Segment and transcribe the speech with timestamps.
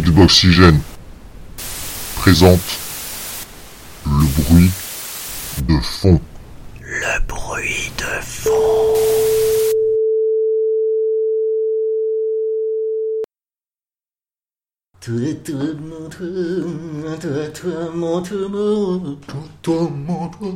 [0.00, 0.80] Xboxygène
[2.16, 2.58] présente
[4.04, 4.70] le bruit
[5.68, 6.20] de fond.
[6.80, 8.50] Le bruit de fond.
[15.00, 16.26] Toi, toi, mon toi,
[17.20, 19.16] toi, toi, mon toi, mon
[19.62, 20.50] toi, mon toi,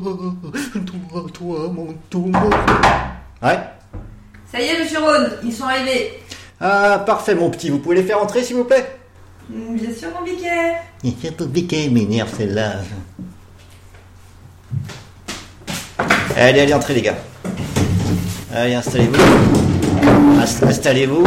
[0.85, 2.51] toi, toi, mon toi, mon
[3.47, 3.61] Ouais.
[4.51, 6.19] Ça y est, monsieur Rhône, ils sont arrivés.
[6.61, 7.71] Ah, parfait, mon petit.
[7.71, 8.98] Vous pouvez les faire entrer, s'il vous plaît?
[9.49, 10.77] Bien sûr, mon biquet.
[11.23, 12.77] C'est compliqué, m'énerve celle-là.
[16.37, 17.17] Allez, allez, entrez, les gars.
[18.55, 19.17] Allez, installez-vous.
[20.41, 21.25] Inst- Installez-vous.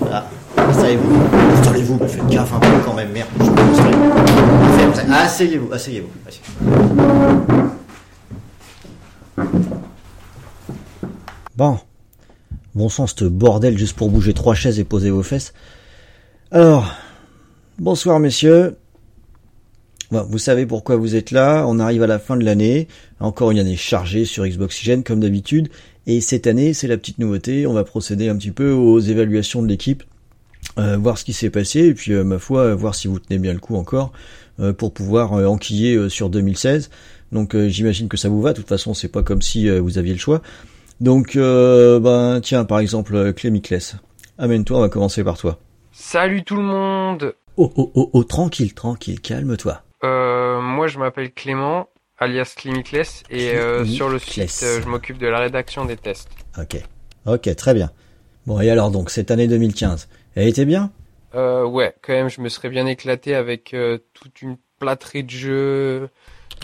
[0.00, 0.26] Voilà.
[0.56, 1.20] Installez-vous.
[1.58, 3.28] Installez-vous, mais faites gaffe un peu quand même, merde.
[5.10, 6.08] Asseyez-vous, asseyez-vous.
[6.26, 7.68] asseyez-vous.
[11.56, 11.78] Bon.
[12.74, 15.52] Bon sang, ce bordel juste pour bouger trois chaises et poser vos fesses.
[16.50, 16.94] Alors,
[17.78, 18.76] bonsoir messieurs.
[20.10, 21.66] Bon, vous savez pourquoi vous êtes là.
[21.68, 22.88] On arrive à la fin de l'année.
[23.20, 25.68] Encore une année chargée sur Xboxygène comme d'habitude.
[26.06, 27.66] Et cette année, c'est la petite nouveauté.
[27.66, 30.04] On va procéder un petit peu aux évaluations de l'équipe.
[30.78, 31.80] euh, voir ce qui s'est passé.
[31.86, 34.12] Et puis, euh, ma foi, euh, voir si vous tenez bien le coup encore.
[34.60, 36.90] euh, pour pouvoir enquiller sur 2016.
[37.32, 38.52] Donc, j'imagine que ça vous va.
[38.52, 40.42] De toute façon, c'est pas comme si vous aviez le choix.
[41.00, 43.96] Donc, ben, tiens, par exemple, euh, Clémiclès.
[44.38, 45.58] Amène-toi, on va commencer par toi.
[46.00, 49.82] Salut tout le monde Oh, oh, oh, oh, tranquille, tranquille, calme-toi.
[50.04, 55.18] euh, Moi je m'appelle Clément, alias Climicless, et euh, sur le site euh, je m'occupe
[55.18, 56.30] de la rédaction des tests.
[56.56, 56.76] Ok.
[57.26, 57.90] Ok, très bien.
[58.46, 60.92] Bon, et alors donc, cette année 2015, elle était bien?
[61.34, 65.30] Euh, ouais, quand même je me serais bien éclaté avec euh, toute une plâtrée de
[65.30, 66.10] jeux,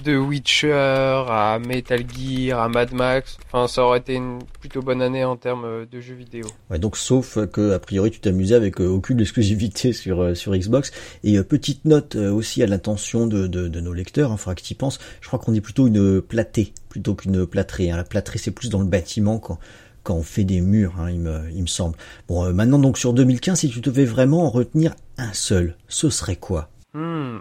[0.03, 3.39] de Witcher à Metal Gear, à Mad Max.
[3.53, 6.47] Enfin ça aurait été une plutôt bonne année en termes euh, de jeux vidéo.
[6.71, 10.57] Ouais, donc sauf que a priori tu t'amusais avec euh, aucune exclusivité sur euh, sur
[10.57, 14.55] Xbox et euh, petite note aussi à l'intention de, de, de nos lecteurs, il faudra
[14.55, 14.99] que tu y penses.
[15.21, 17.91] Je crois qu'on dit plutôt une platée plutôt qu'une plâtrée.
[17.91, 17.97] Hein.
[17.97, 19.59] La plâtrée c'est plus dans le bâtiment quand
[20.03, 21.97] quand on fait des murs, hein, il me il me semble.
[22.29, 26.37] Bon, maintenant donc sur 2015, si tu devais vraiment en retenir un seul, ce serait
[26.37, 26.69] quoi?
[26.93, 27.39] Hmm,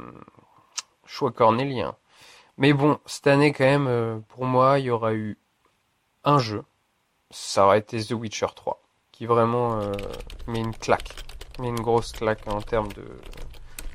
[1.05, 1.95] choix cornélien.
[2.57, 5.37] Mais bon, cette année quand même, euh, pour moi, il y aura eu
[6.23, 6.63] un jeu.
[7.31, 8.79] Ça aurait été The Witcher 3,
[9.11, 9.91] qui vraiment euh,
[10.47, 11.15] met une claque,
[11.59, 13.05] met une grosse claque en termes de,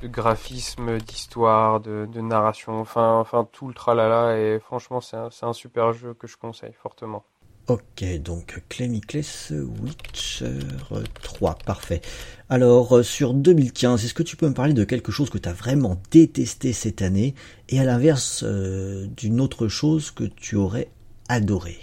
[0.01, 4.37] de graphisme, d'histoire, de, narration, enfin, enfin tout le tralala.
[4.37, 7.23] Et franchement, c'est un, c'est un super jeu que je conseille fortement.
[7.69, 9.53] Ok, donc Clemicless
[9.83, 10.57] Witcher
[11.21, 12.01] 3, parfait.
[12.49, 15.47] Alors, euh, sur 2015, est-ce que tu peux me parler de quelque chose que tu
[15.47, 17.35] as vraiment détesté cette année,
[17.69, 20.89] et à l'inverse, euh, d'une autre chose que tu aurais
[21.27, 21.77] adoré?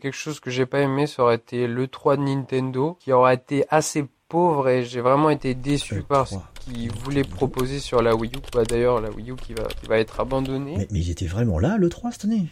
[0.00, 3.34] Quelque chose que j'ai pas aimé, ça aurait été le 3 de Nintendo, qui aurait
[3.34, 6.52] été assez pauvre et j'ai vraiment été déçu Le par ce 3.
[6.60, 8.38] qu'ils voulaient proposer sur la Wii U.
[8.54, 10.76] Bah, D'ailleurs, la Wii U qui va, qui va être abandonnée.
[10.78, 12.46] mais, mais ils étaient vraiment là, le 3, cette année?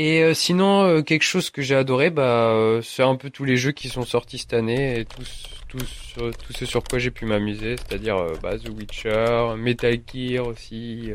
[0.00, 3.44] Et euh, sinon, euh, quelque chose que j'ai adoré, bah, euh, c'est un peu tous
[3.44, 7.76] les jeux qui sont sortis cette année et tout ce sur quoi j'ai pu m'amuser,
[7.76, 11.10] c'est-à-dire bah, The Witcher, Metal Gear aussi,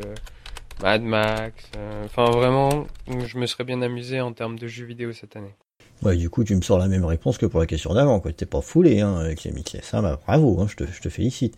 [0.82, 1.64] Mad Max.
[2.04, 2.86] Enfin, vraiment,
[3.26, 5.54] je me serais bien amusé en termes de jeux vidéo cette année.
[6.02, 8.32] Ouais, du coup, tu me sors la même réponse que pour la question d'avant, quoi.
[8.32, 9.94] T'es pas foulé, hein, avec Clemicless.
[9.94, 11.56] Hein, bah, bravo, hein, je, te, félicite.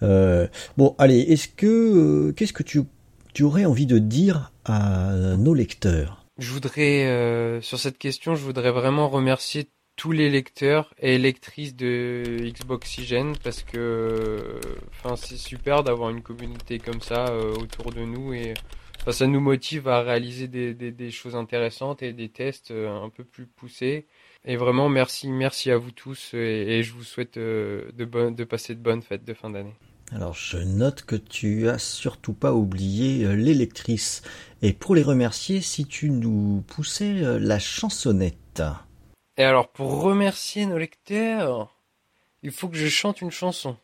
[0.00, 2.30] Bon, allez, est-ce que...
[2.30, 2.82] Qu'est-ce que tu,
[3.34, 6.21] tu aurais envie de dire à nos lecteurs?
[6.38, 11.76] Je voudrais, euh, sur cette question, je voudrais vraiment remercier tous les lecteurs et lectrices
[11.76, 14.58] de Xboxygène parce que,
[14.90, 18.54] enfin, c'est super d'avoir une communauté comme ça euh, autour de nous et
[19.10, 23.46] ça nous motive à réaliser des, choses intéressantes et des tests euh, un peu plus
[23.46, 24.06] poussés.
[24.44, 28.80] Et vraiment, merci, merci à vous tous et, je vous souhaite euh, de, passer de
[28.80, 29.74] bonnes fêtes de fin d'année.
[30.12, 34.22] Alors, je note que tu as surtout pas oublié euh, les lectrices.
[34.64, 38.62] Et pour les remercier, si tu nous poussais euh, la chansonnette.
[39.36, 41.74] Et alors, pour remercier nos lecteurs,
[42.44, 43.76] il faut que je chante une chanson.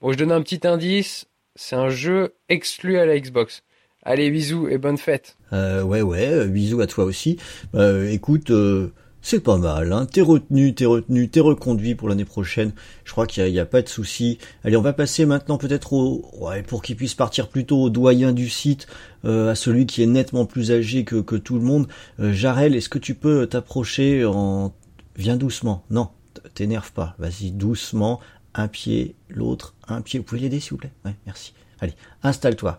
[0.00, 1.26] Bon, je donne un petit indice.
[1.56, 3.62] C'est un jeu exclu à la Xbox.
[4.02, 5.36] Allez, bisous et bonne fête.
[5.52, 7.36] Euh, ouais, ouais, euh, bisous à toi aussi.
[7.74, 8.92] Euh, écoute, euh,
[9.22, 10.06] C'est pas mal, hein.
[10.06, 12.72] T'es retenu, t'es retenu, t'es reconduit pour l'année prochaine.
[13.04, 14.38] Je crois qu'il y, a pas de souci.
[14.64, 18.32] Allez, on va passer maintenant peut-être au, ouais, pour qu'il puisse partir plutôt au doyen
[18.32, 18.86] du site,
[19.26, 21.86] euh, à celui qui est nettement plus âgé que, que tout le monde.
[22.18, 24.72] Euh, Jarel, est-ce que tu peux t'approcher en,
[25.16, 25.84] viens doucement.
[25.90, 26.08] Non,
[26.54, 27.14] t'énerve pas.
[27.18, 28.20] Vas-y, doucement.
[28.60, 30.18] Un pied, l'autre, un pied.
[30.18, 30.92] Vous pouvez l'aider, s'il vous plaît?
[31.06, 31.54] Ouais, merci.
[31.80, 32.78] Allez, installe-toi.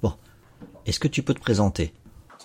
[0.00, 0.12] Bon.
[0.86, 1.92] Est-ce que tu peux te présenter?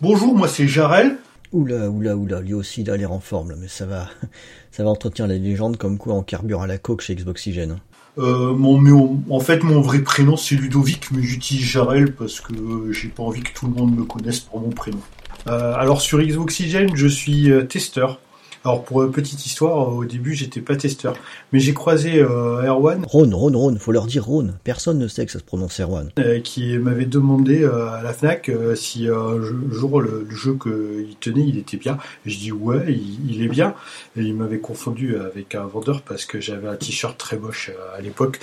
[0.01, 1.17] Bonjour, moi c'est Jarel.
[1.51, 4.09] Oula, oula, oula, lui aussi il a l'air en forme, là, mais ça va,
[4.71, 7.71] ça va entretenir la légende comme quoi on carbure à la coque chez Xboxygène.
[7.73, 7.79] hein.
[8.17, 13.09] Euh, mon, en fait, mon vrai prénom c'est Ludovic, mais j'utilise Jarel parce que j'ai
[13.09, 14.99] pas envie que tout le monde me connaisse pour mon prénom.
[15.45, 18.19] Euh, alors sur Xboxygène, je suis euh, testeur.
[18.65, 21.15] Alors pour euh, petite histoire, euh, au début j'étais pas testeur,
[21.51, 24.53] mais j'ai croisé euh, Erwan Rhône, Rhône, Rhône, faut leur dire Rhône.
[24.63, 26.09] Personne ne sait que ça se prononce Erwan.
[26.19, 30.35] euh, qui m'avait demandé euh, à la Fnac euh, si euh, un jour le, le
[30.35, 31.97] jeu qu'il tenait il était bien.
[32.25, 33.73] Et je dis ouais, il, il est bien.
[34.15, 37.97] Et il m'avait confondu avec un vendeur parce que j'avais un t-shirt très moche euh,
[37.97, 38.39] à l'époque.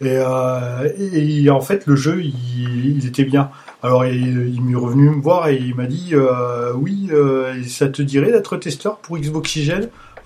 [0.00, 3.50] Et, euh, et, et en fait le jeu il, il était bien.
[3.82, 7.88] Alors il, il m'est revenu me voir et il m'a dit euh, oui, euh, ça
[7.88, 9.16] te dirait d'être testeur pour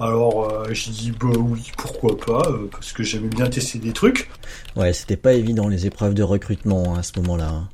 [0.01, 3.93] Alors euh, j'ai dit bah oui pourquoi pas euh, parce que j'aimais bien tester des
[3.93, 4.29] trucs.
[4.75, 7.49] Ouais, c'était pas évident les épreuves de recrutement hein, à ce moment-là.
[7.49, 7.69] hein.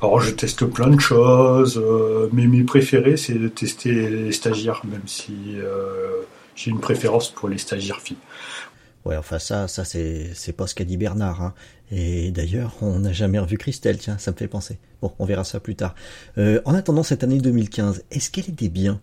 [0.00, 4.82] Alors je teste plein de choses, euh, mais mes préférés c'est de tester les stagiaires,
[4.90, 5.34] même si
[6.54, 8.16] j'ai une préférence pour les stagiaires filles.
[9.04, 11.42] Ouais, enfin ça, ça c'est, c'est pas ce qu'a dit Bernard.
[11.42, 11.54] Hein.
[11.92, 14.78] Et d'ailleurs, on n'a jamais revu Christelle, tiens, ça me fait penser.
[15.02, 15.94] Bon, on verra ça plus tard.
[16.38, 19.00] En attendant cette année 2015, est-ce qu'elle était bien?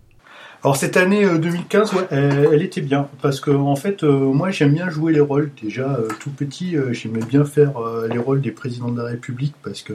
[0.64, 4.32] Alors cette année euh, 2015, ouais, elle, elle était bien parce que en fait, euh,
[4.32, 5.50] moi j'aime bien jouer les rôles.
[5.62, 9.08] Déjà euh, tout petit, euh, j'aimais bien faire euh, les rôles des présidents de la
[9.08, 9.92] République parce que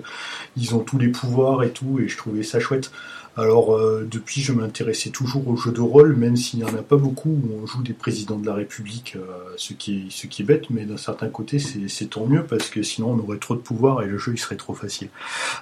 [0.55, 2.91] ils ont tous les pouvoirs et tout, et je trouvais ça chouette.
[3.37, 6.81] Alors euh, depuis, je m'intéressais toujours aux jeux de rôle, même s'il n'y en a
[6.81, 10.09] pas beaucoup où on joue des présidents de la République, euh, ce qui
[10.39, 13.55] est bête, mais d'un certain côté, c'est tant mieux parce que sinon on aurait trop
[13.55, 15.09] de pouvoir et le jeu il serait trop facile.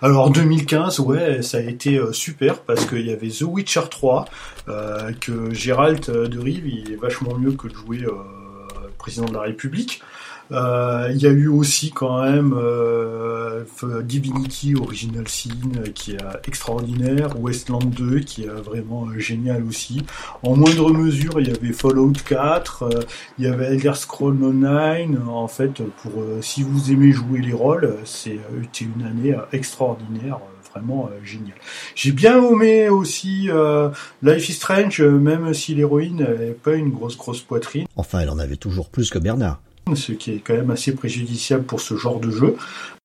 [0.02, 4.26] Alors 2015, ouais, ça a été euh, super parce qu'il y avait The Witcher 3,
[4.70, 8.06] euh, que Gérald de Rive, il est vachement mieux que de jouer
[8.98, 10.02] président de la République.
[10.52, 16.12] Euh, Il y a eu aussi quand même euh, F- Divinity Original Sin euh, qui
[16.14, 20.04] est euh, extraordinaire, Westland 2 qui est euh, vraiment euh, génial aussi.
[20.44, 22.90] En moindre mesure, il y avait Fallout 4, euh,
[23.40, 25.20] il y avait Elder Scrolls Online.
[25.28, 29.34] En fait, pour euh, si vous aimez jouer les rôles, euh, c'est euh, une année
[29.34, 31.56] euh, extraordinaire, euh, vraiment euh, génial.
[31.96, 33.90] J'ai bien aimé aussi euh,
[34.22, 38.30] Life is Strange, euh, même si l'héroïne n'avait pas une grosse grosse poitrine Enfin, elle
[38.30, 39.60] en avait toujours plus que Bernard.
[39.96, 42.56] Ce qui est quand même assez préjudiciable pour ce genre de jeu.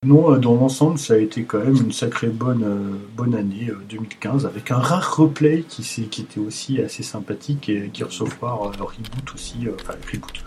[0.05, 3.69] Non, euh, dans l'ensemble, ça a été quand même une sacrée bonne euh, bonne année
[3.70, 8.62] euh, 2015 avec un rare replay qui, qui était aussi assez sympathique et qui recevoir
[8.64, 10.44] euh, reboot aussi, euh, enfin reboot.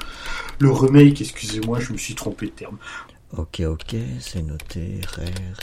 [0.59, 2.77] Le remake, excusez-moi, je me suis trompé de terme.
[3.37, 5.01] Ok, ok, c'est noté.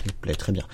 [0.04, 0.64] Replay, très bien.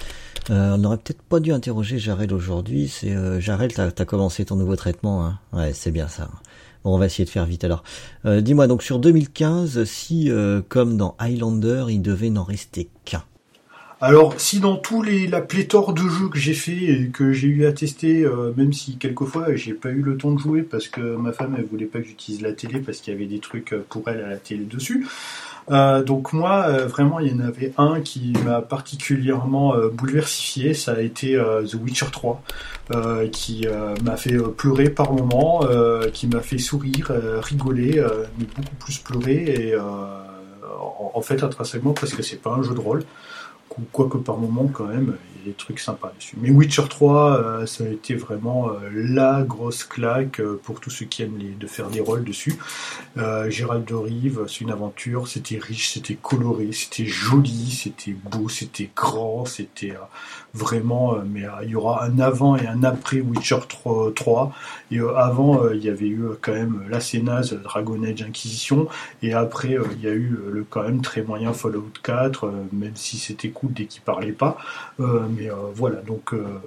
[0.51, 2.89] Euh, on n'aurait peut-être pas dû interroger Jarel aujourd'hui.
[2.89, 6.29] C'est euh, Jarel, t'as as commencé ton nouveau traitement, hein Ouais, c'est bien ça.
[6.95, 7.83] On va essayer de faire vite alors.
[8.25, 13.25] Euh, Dis-moi donc sur 2015, si euh, comme dans Highlander, il devait n'en rester qu'un.
[14.01, 17.49] Alors, si dans tous les la pléthore de jeux que j'ai fait et que j'ai
[17.49, 20.87] eu à tester, euh, même si quelquefois j'ai pas eu le temps de jouer parce
[20.87, 23.41] que ma femme elle voulait pas que j'utilise la télé parce qu'il y avait des
[23.41, 25.07] trucs pour elle à la télé dessus.
[25.71, 30.75] Euh, donc moi, euh, vraiment, il y en avait un qui m'a particulièrement euh, bouleversifié.
[30.75, 32.43] Ça a été euh, The Witcher 3,
[32.95, 33.67] euh, qui
[34.03, 35.61] m'a fait pleurer par moments,
[36.13, 38.05] qui m'a fait sourire, rigoler,
[38.39, 39.45] mais beaucoup plus pleurer.
[39.45, 43.03] Et en, en fait, intrinsèquement, parce que c'est pas un jeu de rôle
[43.93, 46.37] quoique par moment quand même des trucs sympas dessus.
[46.41, 50.91] Mais Witcher 3 euh, ça a été vraiment euh, la grosse claque euh, pour tous
[50.91, 52.57] ceux qui aiment les, de faire des rôles dessus.
[53.49, 58.91] Gérald de Rive, c'est une aventure, c'était riche, c'était coloré, c'était joli, c'était beau, c'était
[58.95, 59.95] grand, c'était
[60.55, 64.53] vraiment mais il y aura un avant et un après Witcher 3, 3.
[64.93, 67.01] et avant il y avait eu quand même la
[67.57, 68.87] Dragon Age Inquisition
[69.23, 72.95] et après il y a eu le quand même très moyen Fallout 4 euh, même
[72.95, 74.59] si c'était cool dès qu'il parlait pas
[75.37, 76.61] mais euh, voilà donc euh,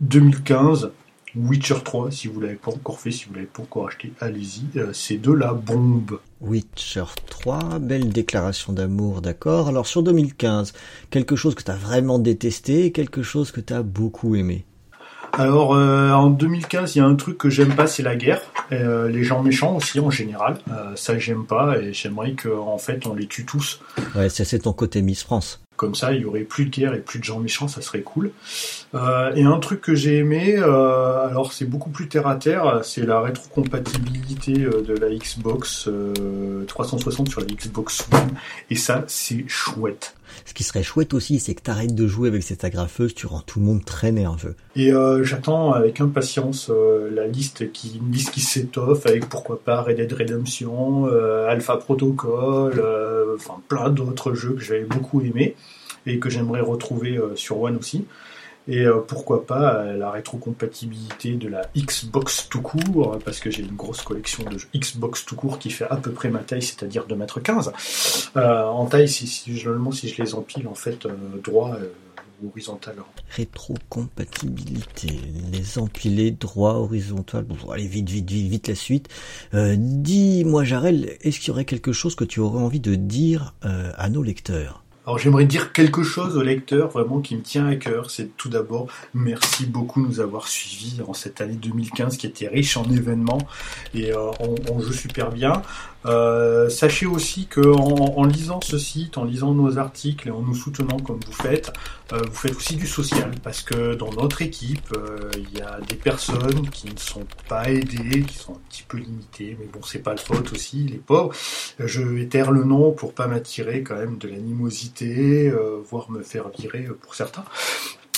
[0.00, 0.90] 2015
[1.36, 4.78] Witcher 3 si vous l'avez pas encore fait si vous l'avez pas encore acheté allez-y
[4.78, 9.68] Euh, c'est de la bombe Witcher 3, belle déclaration d'amour, d'accord.
[9.68, 10.72] Alors sur 2015,
[11.10, 14.64] quelque chose que t'as vraiment détesté quelque chose que t'as beaucoup aimé?
[15.32, 18.40] Alors euh, en 2015, il y a un truc que j'aime pas, c'est la guerre.
[18.72, 20.58] Euh, les gens méchants aussi en général.
[20.70, 23.80] Euh, ça j'aime pas et j'aimerais qu'en fait on les tue tous.
[24.14, 25.60] Ouais, ça c'est ton côté Miss France.
[25.78, 28.00] Comme ça, il y aurait plus de guerre et plus de gens méchants, ça serait
[28.00, 28.32] cool.
[28.96, 32.80] Euh, et un truc que j'ai aimé, euh, alors c'est beaucoup plus terre à terre,
[32.82, 38.30] c'est la rétrocompatibilité euh, de la Xbox euh, 360 sur la Xbox One.
[38.70, 40.17] Et ça, c'est chouette.
[40.44, 43.40] Ce qui serait chouette aussi, c'est que t'arrêtes de jouer avec cette agrafeuse, tu rends
[43.40, 44.54] tout le monde très nerveux.
[44.76, 48.00] Et euh, j'attends avec impatience euh, la liste qui,
[48.40, 52.82] s'étoffe avec pourquoi pas Red Dead Redemption, euh, Alpha Protocol,
[53.34, 55.54] enfin plein d'autres jeux que j'avais beaucoup aimé
[56.06, 58.06] et que j'aimerais retrouver sur One aussi.
[58.68, 63.50] Et euh, pourquoi pas euh, la rétrocompatibilité de la Xbox tout court, euh, parce que
[63.50, 66.40] j'ai une grosse collection de jeux Xbox tout court qui fait à peu près ma
[66.40, 67.72] taille, c'est-à-dire 2m15.
[68.36, 71.06] Euh, en taille, si, généralement, si je les empile en fait
[71.42, 71.88] droit euh,
[72.46, 72.96] horizontal.
[73.30, 75.18] Rétrocompatibilité,
[75.50, 77.44] les empilés droit, horizontal.
[77.44, 79.08] Bon, allez, vite, vite, vite, vite la suite.
[79.52, 84.08] Dis-moi, Jarel, est-ce qu'il y aurait quelque chose que tu aurais envie de dire à
[84.08, 84.84] nos lecteurs?
[85.08, 88.10] Alors j'aimerais dire quelque chose au lecteur vraiment qui me tient à cœur.
[88.10, 92.46] C'est tout d'abord merci beaucoup de nous avoir suivis en cette année 2015 qui était
[92.46, 93.40] riche en événements
[93.94, 95.62] et euh, on, on joue super bien.
[96.06, 100.42] Euh, sachez aussi que en, en lisant ce site, en lisant nos articles et en
[100.42, 101.72] nous soutenant comme vous faites,
[102.12, 105.80] euh, vous faites aussi du social parce que dans notre équipe, euh, il y a
[105.80, 109.80] des personnes qui ne sont pas aidées, qui sont un petit peu limitées, mais bon,
[109.82, 111.34] c'est pas le faute aussi, les pauvres.
[111.78, 116.22] Je vais taire le nom pour pas m'attirer quand même de l'animosité, euh, voire me
[116.22, 117.44] faire virer euh, pour certains.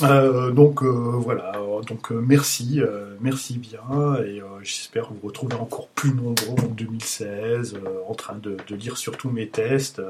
[0.03, 1.53] Euh, donc euh, voilà,
[1.83, 3.81] donc euh, merci, euh, merci bien,
[4.25, 7.79] et euh, j'espère vous retrouver encore plus nombreux en 2016, euh,
[8.09, 10.03] en train de, de lire surtout mes tests,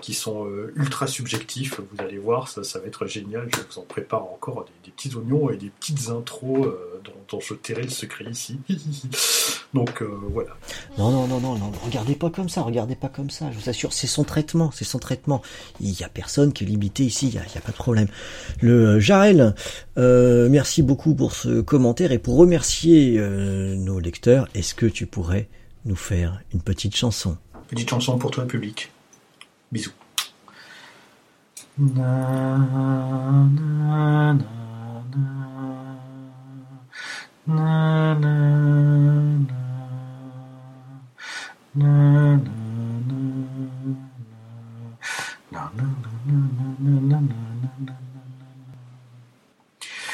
[0.00, 3.84] qui sont ultra subjectifs, vous allez voir, ça, ça va être génial, je vous en
[3.84, 6.68] prépare encore des, petits oignons et des petites intros
[7.04, 8.58] dont, dont je tairai le secret ici.
[9.74, 10.50] donc voilà.
[10.98, 13.68] Non, non, non, non, non, regardez pas comme ça, regardez pas comme ça, je vous
[13.68, 15.42] assure, c'est son traitement, c'est son traitement.
[15.80, 18.08] Il y a personne qui est limité ici, il y a, a pas de problème.
[18.60, 19.00] Le
[19.96, 25.06] Euh, merci beaucoup pour ce commentaire et pour remercier euh, nos lecteurs, est-ce que tu
[25.06, 25.48] pourrais
[25.84, 27.36] nous faire une petite chanson
[27.68, 28.90] Petite chanson pour toi, public.
[29.72, 29.92] Bisous.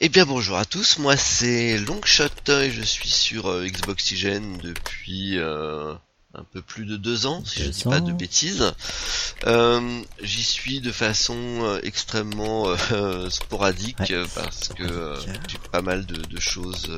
[0.00, 4.56] Eh bien bonjour à tous, moi c'est Longshot et je suis sur euh, Xbox Oxygen
[4.62, 5.92] depuis euh,
[6.34, 8.72] un peu plus de deux ans, si je Deux dis pas de bêtises.
[9.44, 12.76] Euh, J'y suis de façon euh, extrêmement
[13.30, 15.16] sporadique Ouais, parce que
[15.48, 16.96] j'ai pas mal de, de choses,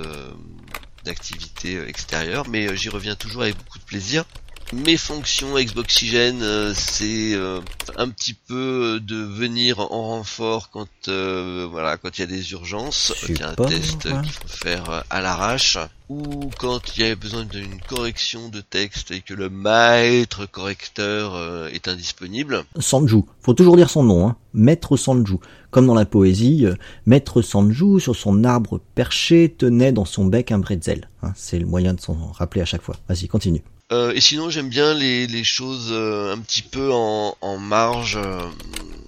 [1.05, 4.25] d'activités extérieures, mais j'y reviens toujours avec beaucoup de plaisir.
[4.73, 7.61] Mes fonctions Xboxygène, euh, c'est euh,
[7.97, 12.29] un petit peu euh, de venir en renfort quand euh, voilà quand il y a
[12.29, 15.77] des urgences, quand il y a un test qu'il faut faire à l'arrache,
[16.09, 21.35] ou quand il y a besoin d'une correction de texte et que le maître correcteur
[21.35, 22.63] euh, est indisponible.
[22.79, 24.37] Sanju, faut toujours dire son nom, hein.
[24.55, 25.39] Maître Sanju.
[25.73, 30.53] Comme dans la poésie, euh, Maître Sanju, sur son arbre perché, tenait dans son bec
[30.53, 31.09] un bretzel.
[31.25, 32.95] Hein, c'est le moyen de s'en rappeler à chaque fois.
[33.09, 33.63] Vas-y, continue.
[33.93, 38.17] Euh, et sinon, j'aime bien les, les choses euh, un petit peu en, en marge.
[38.17, 38.49] euh,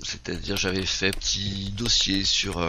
[0.03, 2.61] C'est-à-dire, j'avais fait petit dossier sur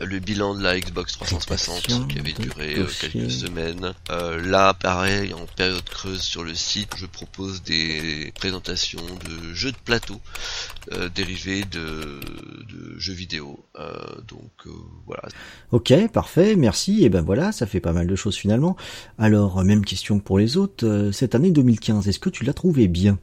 [0.00, 3.92] le bilan de la Xbox 360 Rédaction qui avait duré euh, quelques semaines.
[4.10, 9.72] Euh, là, pareil, en période creuse sur le site, je propose des présentations de jeux
[9.72, 10.20] de plateau
[10.92, 12.20] euh, dérivés de,
[12.68, 13.60] de jeux vidéo.
[13.78, 13.92] Euh,
[14.26, 14.70] donc euh,
[15.06, 15.22] voilà,
[15.72, 17.04] Ok, parfait, merci.
[17.04, 18.76] Et ben voilà, ça fait pas mal de choses finalement.
[19.18, 21.10] Alors, même question que pour les autres.
[21.12, 23.18] cette année 2015, est-ce que tu l'as trouvé bien?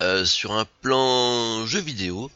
[0.00, 2.30] Euh, sur un plan jeu vidéo,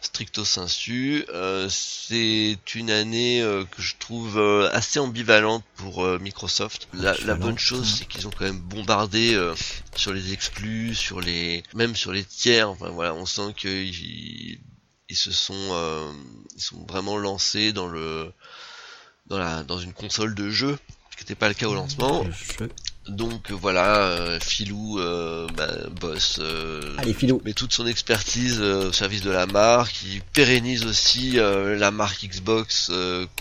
[0.00, 6.18] stricto sensu, euh, c'est une année euh, que je trouve euh, assez ambivalente pour euh,
[6.20, 6.88] Microsoft.
[6.92, 9.54] La, bonne chose, c'est qu'ils ont quand même bombardé euh,
[9.96, 12.70] sur les exclus, sur les, même sur les tiers.
[12.70, 14.60] Enfin voilà, on sent qu'ils
[15.08, 16.12] ils se sont, euh,
[16.54, 18.32] ils sont vraiment lancés dans le,
[19.26, 20.78] dans la, dans une console de jeu,
[21.10, 22.24] ce qui n'était pas le cas au lancement.
[23.08, 25.68] Donc euh, voilà, euh, Filou euh, bah,
[26.00, 26.40] bosse,
[26.98, 32.26] Allez, met toute son expertise au service de la marque, il pérennise aussi la marque
[32.26, 32.90] Xbox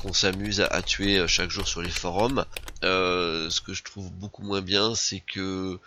[0.01, 2.45] qu'on s'amuse à, à tuer chaque jour sur les forums.
[2.81, 5.79] Ce que je trouve beaucoup moins bien, c'est que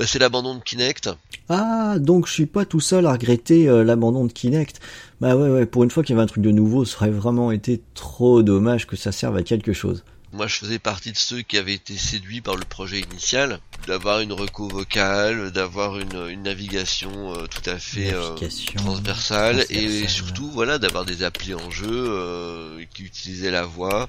[0.00, 1.10] bah, c'est l'abandon de Kinect.
[1.48, 4.80] Ah, donc je suis pas tout seul à regretter euh, l'abandon de Kinect.
[5.20, 7.10] Bah ouais, ouais, pour une fois qu'il y avait un truc de nouveau, ça aurait
[7.10, 10.04] vraiment été trop dommage que ça serve à quelque chose.
[10.32, 13.58] Moi, je faisais partie de ceux qui avaient été séduits par le projet initial,
[13.88, 18.36] d'avoir une reco vocale, d'avoir une, une navigation euh, tout à fait euh,
[18.76, 24.08] transversale, et surtout, voilà, d'avoir des applis en jeu euh, qui utilisaient la voix.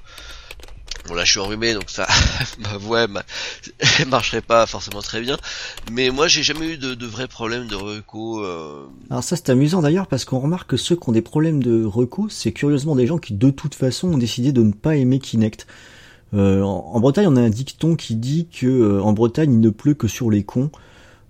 [1.08, 2.06] Bon là je suis enrhumé donc ça
[2.60, 3.24] ma voix ma-
[3.98, 5.36] elle marcherait pas forcément très bien
[5.92, 9.50] mais moi j'ai jamais eu de, de vrais problèmes de reco euh, Alors ça c'est
[9.50, 12.96] amusant d'ailleurs parce qu'on remarque que ceux qui ont des problèmes de reco, c'est curieusement
[12.96, 15.66] des gens qui de toute façon ont décidé de ne pas aimer Kinect.
[16.34, 19.60] Euh, en, en Bretagne, on a un dicton qui dit que euh, en Bretagne, il
[19.60, 20.72] ne pleut que sur les cons.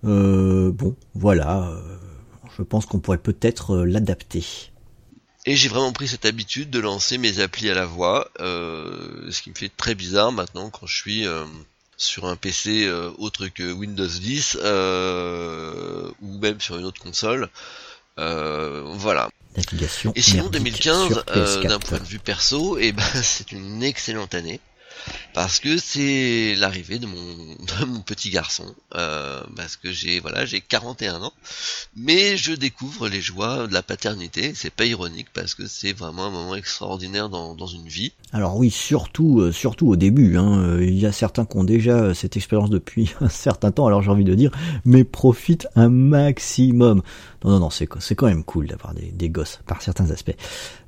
[0.05, 1.71] Euh, bon, voilà.
[2.57, 4.43] je pense qu'on pourrait peut-être l'adapter.
[5.45, 9.49] Et j'ai vraiment pris cette habitude de lancer mes applis à la voix, ce qui
[9.49, 11.25] me fait très bizarre maintenant quand je suis
[11.97, 17.49] sur un PC autre que Windows 10 euh, ou même sur une autre console.
[18.17, 19.29] Voilà.
[19.55, 20.13] Navigation.
[20.15, 21.67] Et sinon merdique 2015, sur euh, PS4.
[21.67, 24.59] d'un point de vue perso, et ben c'est une excellente année
[25.33, 27.15] parce que c'est l'arrivée de mon
[27.79, 31.33] de mon petit garçon euh, parce que j'ai voilà j'ai 41 ans
[31.95, 36.25] mais je découvre les joies de la paternité c'est pas ironique parce que c'est vraiment
[36.25, 40.37] un moment extraordinaire dans, une vie Alors oui, surtout, euh, surtout au début.
[40.37, 43.87] Hein, euh, il y a certains qui ont déjà cette expérience depuis un certain temps.
[43.87, 44.51] Alors j'ai envie de dire,
[44.83, 47.01] mais profite un maximum.
[47.43, 50.35] Non, non, non, c'est quand même cool d'avoir des, gosses par certains aspects.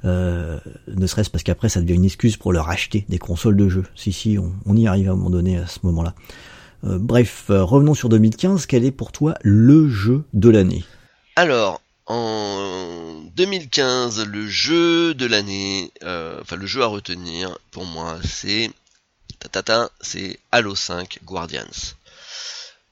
[0.03, 3.85] Ne serait-ce parce qu'après ça devient une excuse pour leur acheter des consoles de jeux.
[4.03, 6.13] Si si, on, y arrive à un moment donné à ce moment-là.
[6.83, 8.65] Euh, bref, euh, revenons sur 2015.
[8.65, 10.83] Quel est pour toi le jeu de l'année?
[11.37, 18.19] Alors en 2015 le jeu de l'année euh, enfin le jeu à retenir pour moi
[18.25, 18.69] c'est
[19.39, 21.95] tatata c'est Halo 5 Guardians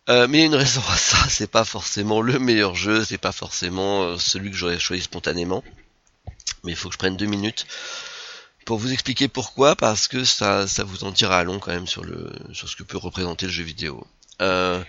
[0.07, 3.17] mais il y a une raison à ça, c'est pas forcément le meilleur jeu, c'est
[3.17, 5.63] pas forcément celui que j'aurais choisi spontanément.
[6.63, 7.65] Mais il faut que je prenne deux minutes
[8.65, 12.03] pour vous expliquer pourquoi, parce que ça, ça vous en dira long quand même sur
[12.03, 14.05] le, sur ce que peut représenter le jeu vidéo.
[14.41, 14.83] Euh,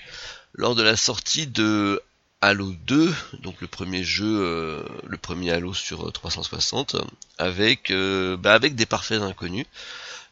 [0.55, 2.01] lors de la sortie de
[2.40, 6.97] Halo 2, donc le premier jeu, euh, le premier Halo sur euh, 360,
[7.38, 9.66] avec, euh, bah, avec des parfaits inconnus.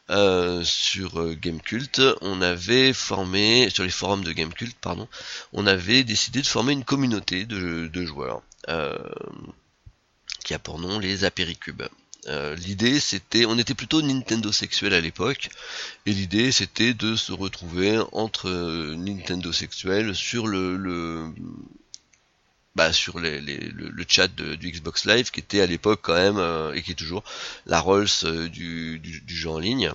[0.09, 5.07] Euh, sur euh, Gamecult, on avait formé, sur les forums de Gamecult, pardon,
[5.53, 8.97] on avait décidé de former une communauté de, de joueurs euh,
[10.43, 11.83] qui a pour nom les Apéricubes.
[12.27, 15.49] Euh, l'idée c'était, on était plutôt Nintendo sexuel à l'époque,
[16.05, 21.33] et l'idée c'était de se retrouver entre euh, Nintendo sexuel sur le, le
[22.75, 26.83] bah, sur le, chat du Xbox Live qui était à l'époque quand même euh, et
[26.83, 27.23] qui est toujours
[27.65, 29.91] la Rolls du, du, du jeu en ligne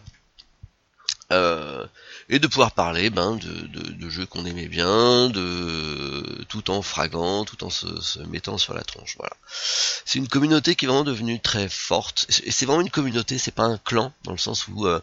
[1.33, 1.85] Euh,
[2.29, 6.83] et de pouvoir parler ben de, de, de jeux qu'on aimait bien de tout en
[6.83, 9.33] fragant tout en se, se mettant sur la tronche voilà.
[10.05, 12.27] C'est une communauté qui est vraiment devenue très forte.
[12.45, 15.01] Et c'est vraiment une communauté c'est pas un clan dans le sens où euh,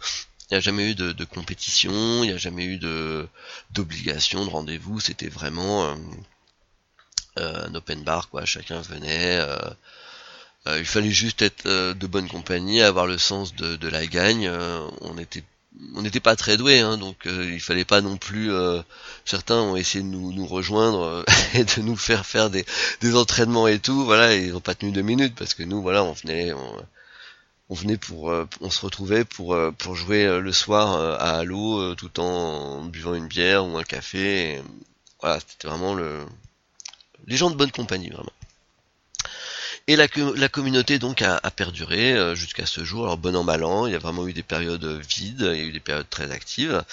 [0.49, 1.91] il n'y a jamais eu de, de compétition
[2.23, 3.27] il n'y a jamais eu de
[3.71, 5.01] d'obligation de rendez-vous.
[5.01, 5.95] C'était vraiment euh,
[7.39, 8.45] euh, un open bar quoi.
[8.45, 9.57] Chacun venait euh,
[10.67, 14.05] euh, il fallait juste être euh, de bonne compagnie avoir le sens de, de la
[14.07, 14.47] gagne.
[14.47, 15.43] Euh, on était
[15.95, 18.81] on n'était pas très doués hein, donc euh, il fallait pas non plus euh,
[19.25, 22.65] certains ont essayé de nous, rejoindre euh, et de nous faire faire des,
[23.15, 24.05] entraînements et tout.
[24.05, 27.73] Voilà et ils ont pas tenu deux minutes parce que nous voilà on venait on,
[27.75, 28.31] venait pour
[28.61, 33.77] on se retrouvait pour jouer le soir à Halo tout en buvant une bière ou
[33.77, 34.61] un café.
[35.21, 36.19] Voilà c'était vraiment le
[37.25, 38.31] les gens de bonne compagnie vraiment
[39.87, 43.03] et la, la communauté donc a, perduré euh, jusqu'à ce jour.
[43.03, 45.61] Alors bon an mal an, il y a vraiment eu des périodes vides, il y
[45.61, 46.83] a eu des périodes très actives.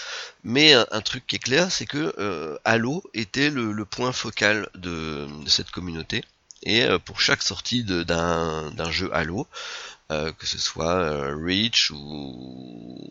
[0.42, 4.68] Mais un, un truc qui est clair, c'est que euh, Halo était le, point focal
[4.74, 6.24] de, cette communauté.
[6.62, 9.46] Et euh, pour chaque sortie d'un jeu Halo,
[10.10, 13.08] euh, que ce soit euh, Reach ou,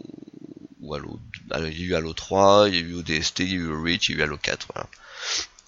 [0.81, 1.19] ou Halo,
[1.57, 3.81] il y a eu Halo 3, il y a eu ODST, il y a eu
[3.81, 4.89] Reach, il y a eu Halo 4, voilà.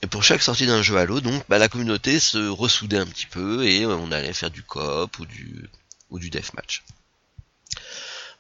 [0.03, 3.27] Et pour chaque sortie d'un jeu Halo, donc, bah, la communauté se ressoudait un petit
[3.27, 5.69] peu et euh, on allait faire du coop ou du
[6.09, 6.83] ou du deathmatch.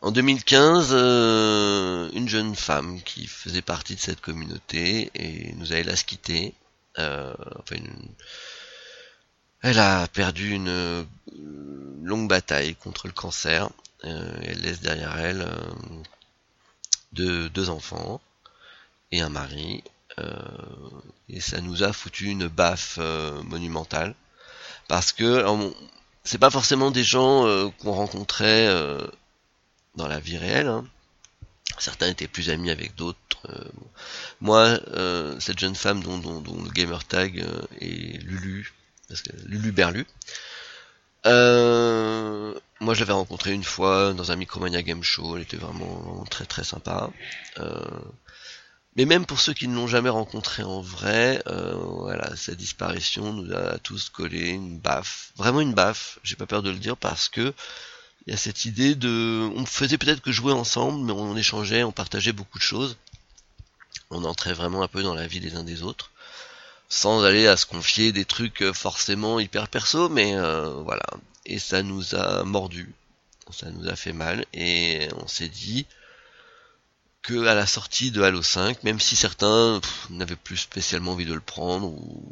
[0.01, 5.77] En 2015, euh, une jeune femme qui faisait partie de cette communauté et nous a
[5.77, 6.53] hélas quitté.
[6.97, 7.77] Euh, enfin,
[9.61, 11.05] Elle a perdu une
[12.03, 13.69] longue bataille contre le cancer.
[14.03, 15.47] Elle laisse derrière elle
[17.13, 18.19] deux, deux enfants.
[19.11, 19.83] et un mari.
[20.19, 20.41] Euh,
[21.29, 24.15] et ça nous a foutu une baffe euh, monumentale.
[24.87, 25.45] Parce que
[26.23, 28.99] c'est pas forcément des gens euh, qu'on rencontrait euh,
[29.95, 30.67] dans la vie réelle.
[30.67, 30.85] hein.
[31.77, 33.17] Certains étaient plus amis avec d'autres.
[33.49, 33.87] euh, bon.
[34.41, 37.45] Moi, euh, cette jeune femme dont, dont, dont le gamer tag
[37.79, 38.73] est Lulu,
[39.07, 40.05] parce que Lulu Berlu.
[41.23, 45.37] Moi, je l'avais rencontrée une fois dans un Micromania Game Show.
[45.37, 47.09] Elle était vraiment très très sympa.
[48.97, 53.31] Mais même pour ceux qui ne l'ont jamais rencontrée en vrai, euh, voilà, sa disparition
[53.31, 56.19] nous a tous collé une baffe, vraiment une baffe.
[56.23, 57.53] J'ai pas peur de le dire parce que
[58.27, 61.83] il y a cette idée de, on faisait peut-être que jouer ensemble, mais on échangeait,
[61.83, 62.97] on partageait beaucoup de choses.
[64.11, 66.11] On entrait vraiment un peu dans la vie des uns des autres,
[66.89, 71.05] sans aller à se confier des trucs euh, forcément hyper perso, mais euh, voilà.
[71.45, 72.93] Et ça nous a mordu,
[73.51, 75.87] ça nous a fait mal, et on s'est dit
[77.23, 79.79] que à la sortie de Halo 5, même si certains
[80.09, 82.25] n'avaient plus spécialement envie de le prendre, ou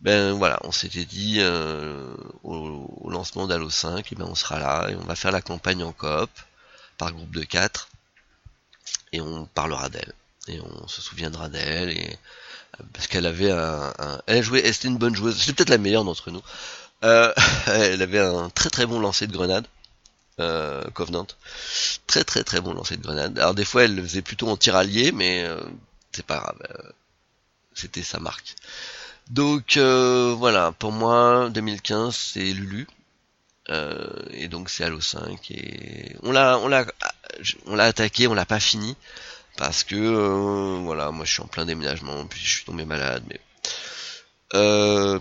[0.00, 4.88] ben voilà, on s'était dit euh, au, lancement d'Halo 5, et ben on sera là
[4.90, 6.30] et on va faire la campagne en coop
[6.98, 7.88] par groupe de 4
[9.12, 10.12] et on parlera d'elle
[10.48, 12.18] et on se souviendra d'elle et
[12.92, 13.92] parce qu'elle avait un,
[14.26, 16.42] elle jouait, elle, une bonne joueuse, c'était peut-être la meilleure d'entre nous.
[17.04, 17.32] Euh,
[17.66, 19.66] elle avait un très très bon lancer de grenade,
[20.40, 21.26] euh, Covenant,
[22.06, 23.38] très très très bon lancer de grenade.
[23.38, 25.60] Alors des fois elle le faisait plutôt en tiralier, mais euh,
[26.12, 26.90] c'est pas grave, euh,
[27.74, 28.56] c'était sa marque.
[29.30, 32.86] Donc euh, voilà, pour moi 2015 c'est Lulu.
[34.32, 36.84] Et donc c'est Halo 5 et on l'a on l'a
[37.66, 38.94] on l'a attaqué, on l'a pas fini
[39.56, 43.40] parce que voilà, moi je suis en plein déménagement, puis je suis tombé malade, mais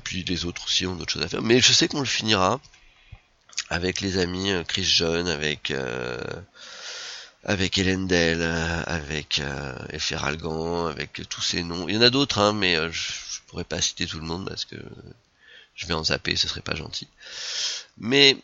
[0.04, 1.42] puis les autres aussi ont d'autres choses à faire.
[1.42, 2.60] Mais je sais qu'on le finira
[3.70, 6.18] avec les amis euh, Chris John, avec euh,
[7.44, 11.88] avec Hélène Dell, euh, avec euh, avec tous ces noms.
[11.88, 14.26] Il y en a d'autres, hein, mais euh, je, je pourrais pas citer tout le
[14.26, 14.78] monde parce que
[15.76, 17.08] je vais en zapper, ce serait pas gentil.
[17.98, 18.38] Mais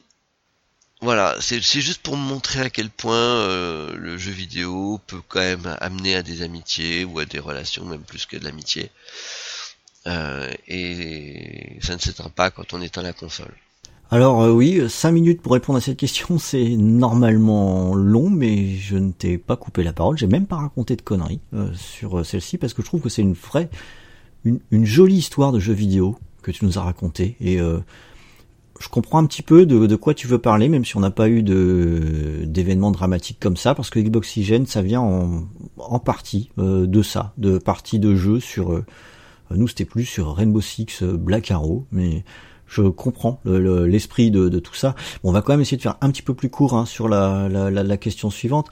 [1.02, 5.78] voilà, c'est juste pour montrer à quel point euh, le jeu vidéo peut quand même
[5.80, 8.92] amener à des amitiés ou à des relations, même plus que de l'amitié.
[10.08, 13.54] Euh, et ça ne s'éteint pas quand on éteint la console.
[14.12, 18.98] Alors euh, oui, 5 minutes pour répondre à cette question, c'est normalement long, mais je
[18.98, 22.24] ne t'ai pas coupé la parole, j'ai même pas raconté de conneries euh, sur euh,
[22.24, 23.70] celle-ci, parce que je trouve que c'est une vraie,
[24.46, 27.80] une, jolie histoire de jeu vidéo que tu nous as raconté, et euh,
[28.80, 31.30] je comprends un petit peu de, quoi tu veux parler, même si on n'a pas
[31.30, 35.44] eu de d'événements dramatiques comme ça, parce que Xboxygène, ça vient en,
[35.78, 38.72] en partie euh, de ça, de partie de jeu sur...
[38.72, 38.86] euh,
[39.52, 42.24] nous, c'était plus sur Rainbow Six euh, Black Arrow, mais
[42.70, 44.96] je comprends le- le- l'esprit de, tout ça.
[45.24, 47.10] Bon, on va quand même essayer de faire un petit peu plus court hein, sur
[47.10, 48.68] la, question suivante.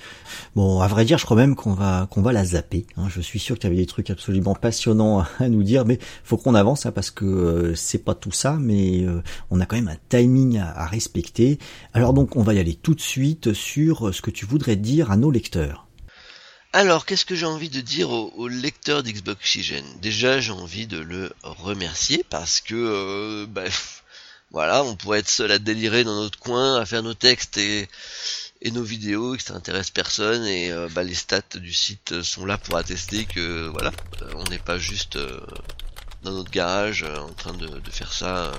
[0.55, 2.85] Bon, à vrai dire, je crois même qu'on va qu'on va la zapper.
[2.95, 3.07] hein.
[3.09, 6.37] Je suis sûr que tu avais des trucs absolument passionnants à nous dire, mais faut
[6.37, 9.75] qu'on avance hein, parce que euh, c'est pas tout ça, mais euh, on a quand
[9.75, 11.57] même un timing à respecter.
[11.93, 15.11] Alors donc, on va y aller tout de suite sur ce que tu voudrais dire
[15.11, 15.86] à nos lecteurs.
[16.73, 19.85] Alors, qu'est-ce que j'ai envie de dire au, au lecteur d'Xbox Oxygen?
[20.01, 23.63] Déjà, j'ai envie de le remercier parce que, euh, bah,
[24.51, 27.87] voilà, on pourrait être seul à délirer dans notre coin, à faire nos textes et,
[28.65, 30.45] nos vidéos, et que ça intéresse personne.
[30.45, 34.59] Et bah, les stats du site sont là pour attester que, voilà, euh, on n'est
[34.59, 35.39] pas juste euh,
[36.23, 38.51] dans notre garage en train de, de faire ça.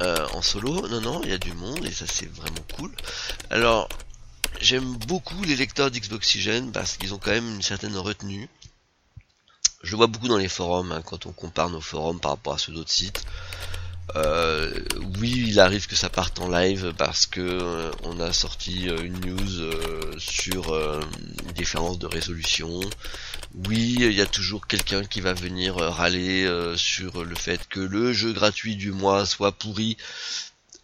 [0.00, 2.92] en solo, non non, il y a du monde et ça c'est vraiment cool.
[3.50, 3.88] Alors,
[4.60, 8.48] J'aime beaucoup les lecteurs d'Xboxygène parce qu'ils ont quand même une certaine retenue.
[9.82, 12.54] Je le vois beaucoup dans les forums, hein, quand on compare nos forums par rapport
[12.54, 13.24] à ceux d'autres sites.
[14.14, 14.72] Euh,
[15.20, 19.02] oui, il arrive que ça parte en live parce que euh, on a sorti euh,
[19.02, 22.80] une news euh, sur une différence de résolution.
[23.68, 28.12] Oui, il y a toujours quelqu'un qui va venir râler sur le fait que le
[28.12, 29.96] jeu gratuit du mois soit pourri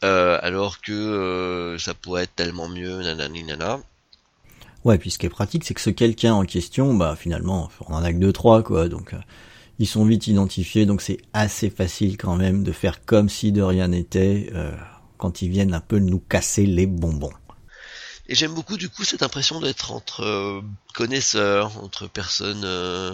[0.02, 3.80] euh, alors que euh, ça pourrait être tellement mieux, nanani nana.
[4.84, 7.94] Ouais, puis ce qui est pratique, c'est que ce quelqu'un en question, bah finalement, on
[7.94, 9.18] en a que deux trois quoi, donc euh,
[9.78, 13.62] ils sont vite identifiés, donc c'est assez facile quand même de faire comme si de
[13.62, 14.72] rien n'était euh,
[15.18, 17.32] quand ils viennent un peu nous casser les bonbons.
[18.26, 20.62] Et j'aime beaucoup du coup cette impression d'être entre
[20.94, 23.12] connaisseurs, entre personnes euh,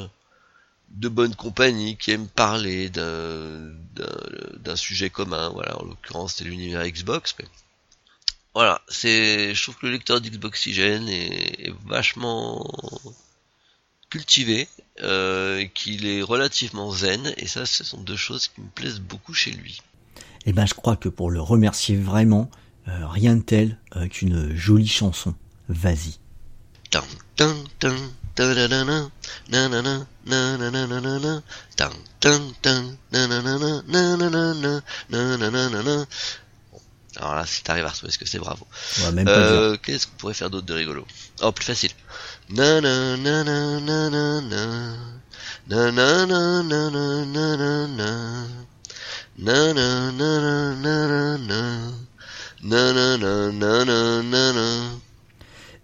[0.90, 5.50] de bonne compagnie qui aiment parler d'un sujet commun.
[5.50, 7.34] Voilà, en l'occurrence c'est l'univers Xbox.
[7.38, 7.46] Mais
[8.54, 12.66] voilà, c'est, je trouve que le lecteur d'Xboxygène est, est vachement
[14.10, 14.68] cultivé,
[15.02, 19.34] euh, qu'il est relativement zen, et ça, ce sont deux choses qui me plaisent beaucoup
[19.34, 19.82] chez lui.
[20.46, 22.50] Et ben je crois que pour le remercier vraiment,
[22.88, 25.34] euh, rien de tel euh, qu'une jolie chanson.
[25.68, 26.18] Vas-y.
[26.90, 27.04] Tin,
[27.36, 27.94] tin, tin,
[37.16, 38.66] Alors là, si t'arrives à retrouver ce que c'est, bravo.
[39.26, 41.06] Euh, qu'est-ce qu'on pourrait faire d'autre de rigolo?
[41.42, 41.90] Oh, plus facile.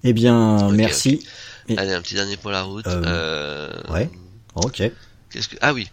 [0.04, 1.26] Eh bien, merci.
[1.68, 2.86] Allez, un petit dernier pour la route.
[2.86, 4.10] Euh, Euh, ouais.
[4.54, 4.82] Ok.
[5.30, 5.56] Qu'est-ce que...
[5.60, 5.90] Ah oui.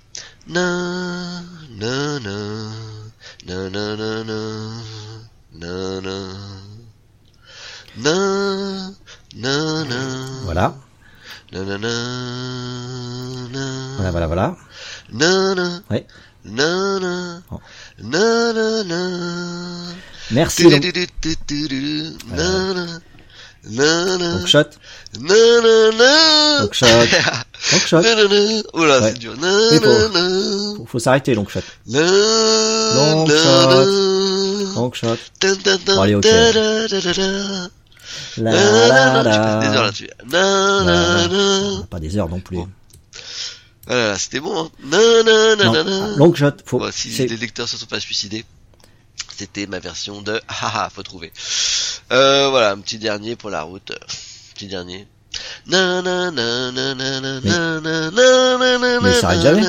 [0.48, 1.42] Na
[1.80, 2.38] na na.
[3.48, 4.40] Na na na na.
[5.54, 6.18] Na na.
[7.98, 8.16] Na
[9.36, 10.02] na na.
[10.44, 10.76] Voilà.
[11.52, 11.94] Na na na.
[13.52, 14.58] Na Voilà, voilà, voilà.
[15.12, 15.82] na na.
[15.90, 16.06] Ouais.
[16.44, 17.42] Na na.
[17.52, 17.60] Oh.
[18.00, 19.02] Na na na.
[20.32, 20.68] Merci.
[20.68, 20.80] Na.
[22.38, 22.86] Na na
[23.70, 24.18] na.
[24.38, 24.70] Donc shot.
[27.72, 28.02] Donc shot.
[28.02, 28.62] Na na na.
[28.74, 29.12] Oh là, Ouais.
[29.14, 29.36] c'est dur.
[29.38, 30.86] Na Il faut-.
[30.88, 31.60] Faut, s'arrêter, donc shot.
[31.88, 33.86] Long shot.
[34.76, 35.18] Donc shot.
[35.86, 36.26] Bon, allez, ok.
[38.38, 39.82] La, la, passe des heures la.
[39.84, 40.10] là-dessus.
[40.28, 41.84] Na, na, na.
[41.90, 42.58] Pas des heures non plus.
[42.58, 42.68] Bon.
[43.88, 44.70] Ah là là, c'était bon, hein.
[44.84, 46.16] Na, na, na, Non, na.
[46.18, 46.52] long shot.
[46.66, 48.46] Faut, Bon, si les lecteurs se sont pas suicidés,
[49.38, 51.32] c'était ma version de haha, faut trouver.
[52.12, 53.92] Euh, voilà, un petit dernier pour la route.
[54.54, 55.08] Petit dernier.
[55.68, 59.62] Na, na, na, na, na, na, Mais- na, na, na, na, na, Mais ça jamais.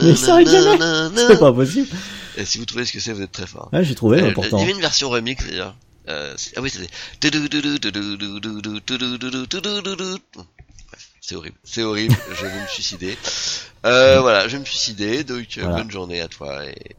[0.00, 1.10] Mais ça jamais.
[1.28, 1.88] c'est pas possible.
[2.38, 3.68] Et si vous trouvez ce que c'est, vous êtes très fort.
[3.72, 4.56] Ouais, j'ai trouvé, Euh, mais pourtant.
[4.56, 5.74] Il y avait une version remix d'ailleurs.
[6.08, 6.88] Euh, c'est- ah oui, c'était.
[10.34, 10.44] Bon,
[10.88, 12.16] bref, C'est horrible, c'est horrible.
[12.34, 13.16] je vais me suicider.
[13.84, 15.22] Euh, voilà, je vais me suicider.
[15.24, 15.76] Donc euh, Voilà.
[15.76, 16.64] bonne journée à toi.
[16.64, 16.96] Et...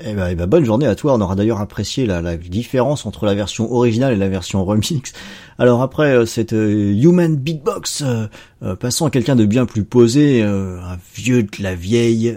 [0.00, 1.14] Eh ben, eh ben, bonne journée à toi.
[1.14, 5.12] On aura d'ailleurs apprécié la, différence entre la version originale et la version remix.
[5.58, 8.26] Alors après euh, cette euh, Human Beatbox, euh,
[8.62, 12.36] euh, passons à quelqu'un de bien plus posé, un vieux de la vieille.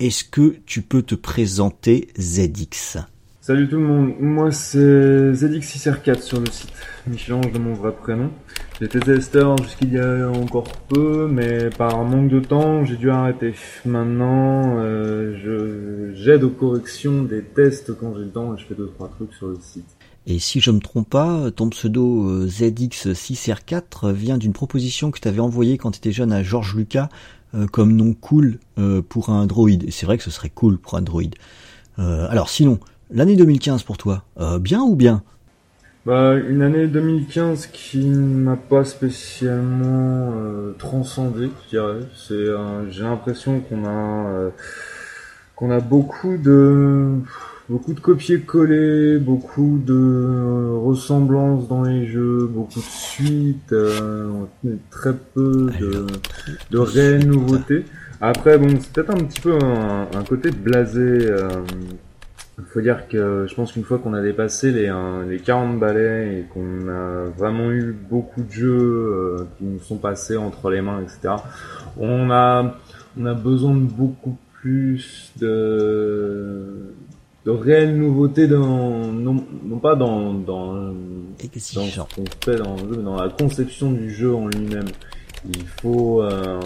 [0.00, 2.98] Est-ce que tu peux te présenter ZX
[3.46, 4.76] Salut tout le monde, moi c'est
[5.30, 6.72] ZX6R4 sur le site,
[7.06, 8.32] Michel-Ange de mon vrai prénom.
[8.80, 13.54] J'étais testeur jusqu'il y a encore peu, mais par manque de temps, j'ai dû arrêter.
[13.84, 18.88] Maintenant, euh, j'aide aux corrections des tests quand j'ai le temps et je fais deux
[18.88, 19.96] trois trucs sur le site.
[20.26, 25.28] Et si je me trompe pas, ton pseudo euh, ZX6R4 vient d'une proposition que tu
[25.28, 27.10] avais envoyée quand tu étais jeune à Georges Lucas
[27.54, 29.84] euh, comme nom cool euh, pour un droïde.
[29.84, 31.36] Et c'est vrai que ce serait cool pour un droïde.
[31.98, 32.78] Alors sinon,
[33.10, 35.22] l'année 2015 pour toi, euh, bien ou bien?
[36.04, 42.00] Bah, une année 2015 qui m'a pas spécialement euh, transcendé, je dirais.
[42.14, 44.50] C'est, euh, j'ai l'impression qu'on a euh,
[45.56, 47.08] qu'on a beaucoup de
[47.68, 53.74] beaucoup de copier-coller, beaucoup de euh, ressemblances dans les jeux, beaucoup de suites,
[54.90, 56.06] très peu de,
[56.70, 57.84] de réelles nouveautés.
[58.20, 61.26] Après, bon, c'est peut-être un petit peu un, un côté blasé.
[62.58, 64.90] Il faut dire que je pense qu'une fois qu'on a dépassé les,
[65.28, 69.98] les 40 balais et qu'on a vraiment eu beaucoup de jeux euh, qui nous sont
[69.98, 71.34] passés entre les mains, etc.,
[71.98, 72.74] on a,
[73.18, 76.94] on a besoin de beaucoup plus de,
[77.44, 80.94] de réelles nouveautés dans, non, non pas dans, dans, dans
[81.38, 84.88] ce qu'on fait dans le jeu, mais dans la conception du jeu en lui-même.
[85.46, 86.58] Il faut, euh,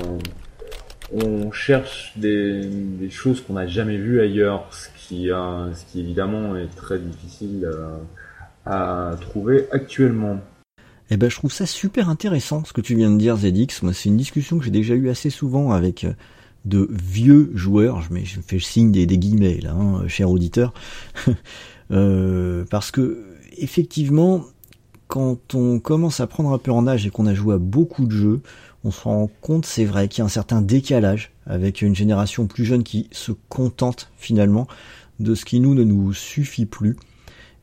[1.12, 6.56] on cherche des, des choses qu'on n'a jamais vues ailleurs, ce euh, ce qui évidemment
[6.56, 7.96] est très difficile euh,
[8.66, 10.40] à trouver actuellement.
[11.10, 13.82] Eh ben, je trouve ça super intéressant ce que tu viens de dire, ZX.
[13.82, 16.12] Moi, c'est une discussion que j'ai déjà eue assez souvent avec euh,
[16.64, 18.00] de vieux joueurs.
[18.02, 20.72] Je, mets, je fais signe des, guillemets là, hein, cher auditeur,
[21.88, 23.24] parce que
[23.56, 24.44] effectivement,
[25.08, 28.06] quand on commence à prendre un peu en âge et qu'on a joué à beaucoup
[28.06, 28.40] de jeux,
[28.84, 32.46] on se rend compte, c'est vrai, qu'il y a un certain décalage avec une génération
[32.46, 34.66] plus jeune qui se contente finalement
[35.20, 36.96] de ce qui nous ne nous suffit plus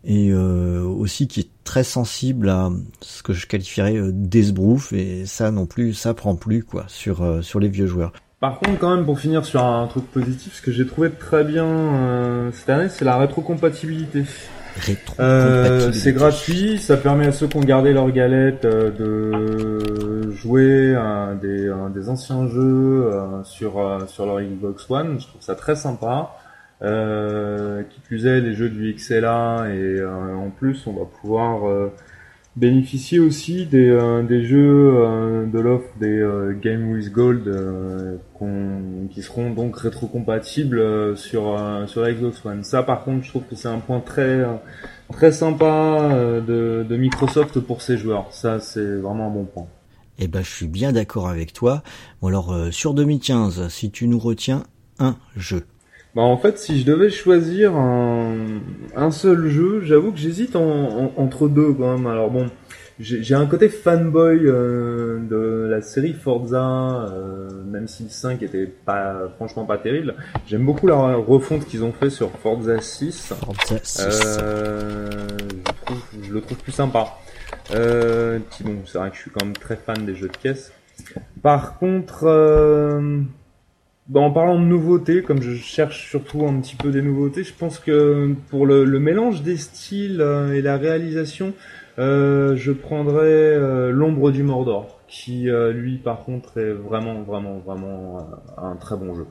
[0.04, 2.70] et euh, aussi qui est très sensible à
[3.02, 7.24] ce que je qualifierais euh, d'esbrouf et ça non plus ça prend plus quoi sur
[7.24, 8.14] euh, sur les vieux joueurs.
[8.40, 11.44] Par contre, quand même, pour finir sur un truc positif, ce que j'ai trouvé très
[11.44, 14.26] bien euh, cette année, c'est la rétrocompatibilité.
[14.76, 20.32] Rétro Euh, c'est gratuit, ça permet à ceux qui ont gardé leur galette euh, de
[20.34, 25.20] jouer à des, à des anciens jeux euh, sur, euh, sur leur Xbox One.
[25.20, 26.30] Je trouve ça très sympa.
[26.84, 31.68] Euh, qui plus est, les jeux du XLA et euh, en plus, on va pouvoir
[31.68, 31.92] euh,
[32.56, 36.24] bénéficier aussi des, euh, des jeux de l'offre des
[36.62, 37.52] Game with Gold
[39.10, 42.64] qui seront donc rétrocompatibles sur sur la Xbox One.
[42.64, 44.46] Ça, par contre, je trouve que c'est un point très
[45.12, 46.10] très sympa
[46.48, 48.28] de, de Microsoft pour ses joueurs.
[48.32, 49.68] Ça, c'est vraiment un bon point.
[50.20, 51.84] Eh ben, je suis bien d'accord avec toi.
[52.22, 54.64] Bon alors, euh, sur 2015, si tu nous retiens
[55.00, 55.66] un jeu.
[56.18, 58.34] Bah en fait, si je devais choisir un,
[58.96, 62.08] un seul jeu, j'avoue que j'hésite en, en- entre deux quand même.
[62.08, 62.48] Alors bon,
[63.00, 68.66] j'ai un côté fanboy euh, de la série Forza, euh, même si le 5 était
[68.66, 70.16] pas franchement pas terrible.
[70.48, 73.34] J'aime beaucoup la refonte qu'ils ont fait sur Forza 6.
[73.46, 74.02] Forza 6.
[74.42, 77.10] Euh, je, trouve, je le trouve plus sympa.
[77.76, 80.38] Euh, puis bon, c'est vrai que je suis quand même très fan des jeux de
[80.38, 80.72] caisse.
[81.44, 83.20] Par contre, euh,
[84.16, 87.80] en parlant de nouveautés, comme je cherche surtout un petit peu des nouveautés, je pense
[87.80, 91.54] que pour le, mélange des styles euh, et la réalisation,
[92.00, 98.28] euh, je prendrais euh, l'ombre du Mordor, qui lui par contre est vraiment, vraiment, vraiment
[98.58, 99.26] un très bon jeu.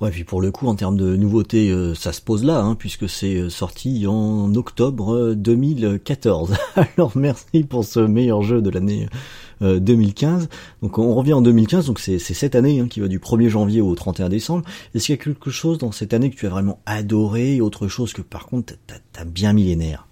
[0.00, 3.08] Ouais, puis pour le coup, en termes de nouveautés, ça se pose là, hein, puisque
[3.08, 6.54] c'est sorti en octobre euh, 2014.
[6.96, 9.08] Alors merci pour ce meilleur jeu de l'année
[9.62, 10.48] euh, 2015.
[10.82, 13.80] Donc on revient en 2015, donc c'est cette année hein, qui va du 1er janvier
[13.80, 14.64] au 31 décembre.
[14.94, 17.60] Est-ce qu'il y a quelque chose dans cette année que tu as vraiment adoré, et
[17.60, 20.06] autre chose que par contre t'as t'as bien nerfs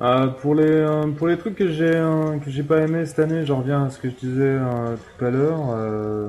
[0.00, 3.20] Euh, pour les euh, pour les trucs que j'ai euh, que j'ai pas aimé cette
[3.20, 5.60] année, j'en reviens à ce que je disais euh, tout à l'heure.
[5.70, 6.26] Euh,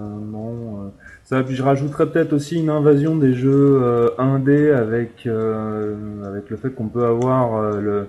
[1.24, 1.42] ça.
[1.42, 3.82] Puis je rajouterais peut-être aussi une invasion des jeux
[4.20, 8.08] indés avec avec le fait qu'on peut avoir le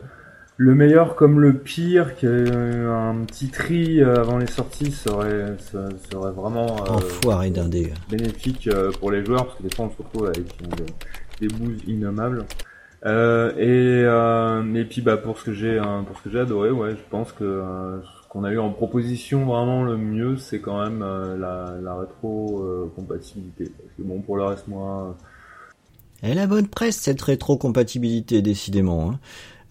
[0.59, 6.77] le meilleur comme le pire, qu'un petit tri euh, avant les sorties serait serait vraiment
[6.87, 7.53] euh, Enfoiré
[8.11, 10.85] bénéfique euh, pour les joueurs parce que des fois on se retrouve avec euh,
[11.41, 12.47] des, des bouses innommables.
[13.05, 16.41] Euh, et euh, et puis bah pour ce que j'ai euh, pour ce que j'ai
[16.41, 20.39] adoré, ouais, je pense que euh, ce qu'on a eu en proposition vraiment le mieux,
[20.39, 23.65] c'est quand même euh, la, la rétro euh, compatibilité.
[23.79, 25.17] Parce que bon pour le reste moi,
[26.23, 29.11] Et la bonne presse, cette rétrocompatibilité, décidément.
[29.13, 29.21] hein.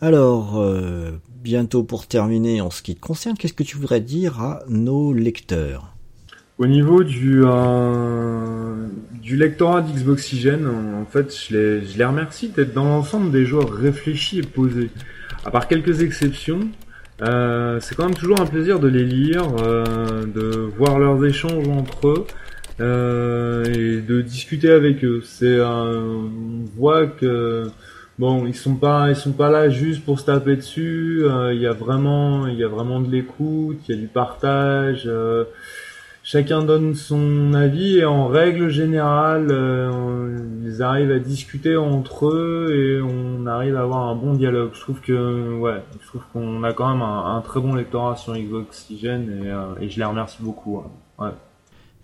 [0.06, 4.40] Alors, euh, bientôt pour terminer en ce qui te concerne, qu'est-ce que tu voudrais dire
[4.40, 5.96] à nos lecteurs?
[6.60, 8.86] Au niveau du euh,
[9.24, 14.42] du lectorat d'Xboxygène, en fait, je les, remercie d'être dans l'ensemble des joueurs réfléchis et
[14.44, 14.92] posés.
[15.44, 16.70] À part quelques exceptions,
[17.24, 21.68] euh, c'est quand même toujours un plaisir de les lire, euh, de voir leurs échanges
[21.68, 22.28] entre eux
[22.78, 25.24] et de discuter avec eux.
[25.26, 26.30] C'est on
[26.78, 27.72] voit que
[28.20, 31.22] bon, ils sont pas ils sont pas là juste pour se taper dessus.
[31.24, 34.08] euh, Il y a vraiment il y a vraiment de l'écoute, il y a du
[34.08, 35.04] partage.
[35.08, 35.46] euh,
[36.24, 42.74] chacun donne son avis et en règle générale, euh, ils arrivent à discuter entre eux
[42.74, 44.72] et on arrive à avoir un bon dialogue.
[44.74, 48.36] Je trouve que, ouais, je trouve qu'on a quand même un, très bon lectorat sur
[48.36, 50.78] Xboxygène et, euh, et je les remercie beaucoup.
[50.78, 50.84] ouais.
[51.28, 51.32] Ouais.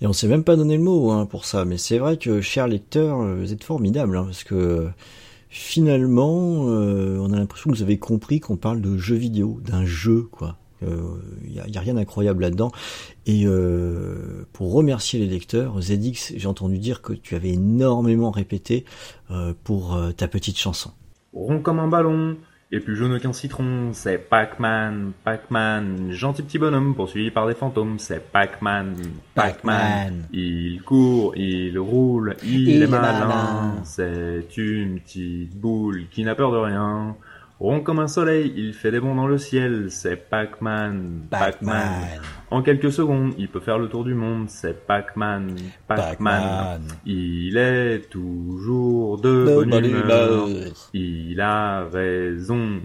[0.02, 2.42] Et on s'est même pas donné le mot hein, pour ça, mais c'est vrai que,
[2.42, 4.88] chers lecteurs, euh, vous êtes formidables, hein, parce que
[5.52, 9.86] finalement, euh, on a l'impression que vous avez compris qu'on parle de jeux vidéo, d'un
[9.86, 10.58] jeu, quoi.
[10.84, 12.72] Il y, a, y a rien d'incroyable là-dedans.
[13.28, 18.86] Et euh, pour remercier les lecteurs, ZX, j'ai entendu dire que tu avais énormément répété
[19.30, 20.92] euh, pour euh, ta petite chanson.
[21.34, 22.36] Rond comme un ballon
[22.74, 28.00] et plus jaune qu'un citron, c'est Pac-Man, Pac-Man, gentil petit bonhomme poursuivi par des fantômes,
[28.00, 28.96] c'est Pac-Man,
[29.36, 30.28] Pac-Man.
[30.32, 33.26] Il court, il roule, il, Il est est malin.
[33.26, 33.74] malin.
[33.84, 37.16] C'est une petite boule qui n'a peur de rien.
[37.62, 39.92] Rond comme un soleil, il fait des bonds dans le ciel.
[39.92, 41.92] C'est Pac-Man, Pac-Man.
[42.50, 44.46] En quelques secondes, il peut faire le tour du monde.
[44.50, 45.56] C'est Pac-Man,
[45.88, 46.82] Pac-Man.
[47.06, 50.48] Il est toujours de, De bonne bonne humeur.
[50.48, 50.64] humeur.
[50.96, 52.80] Il a raison.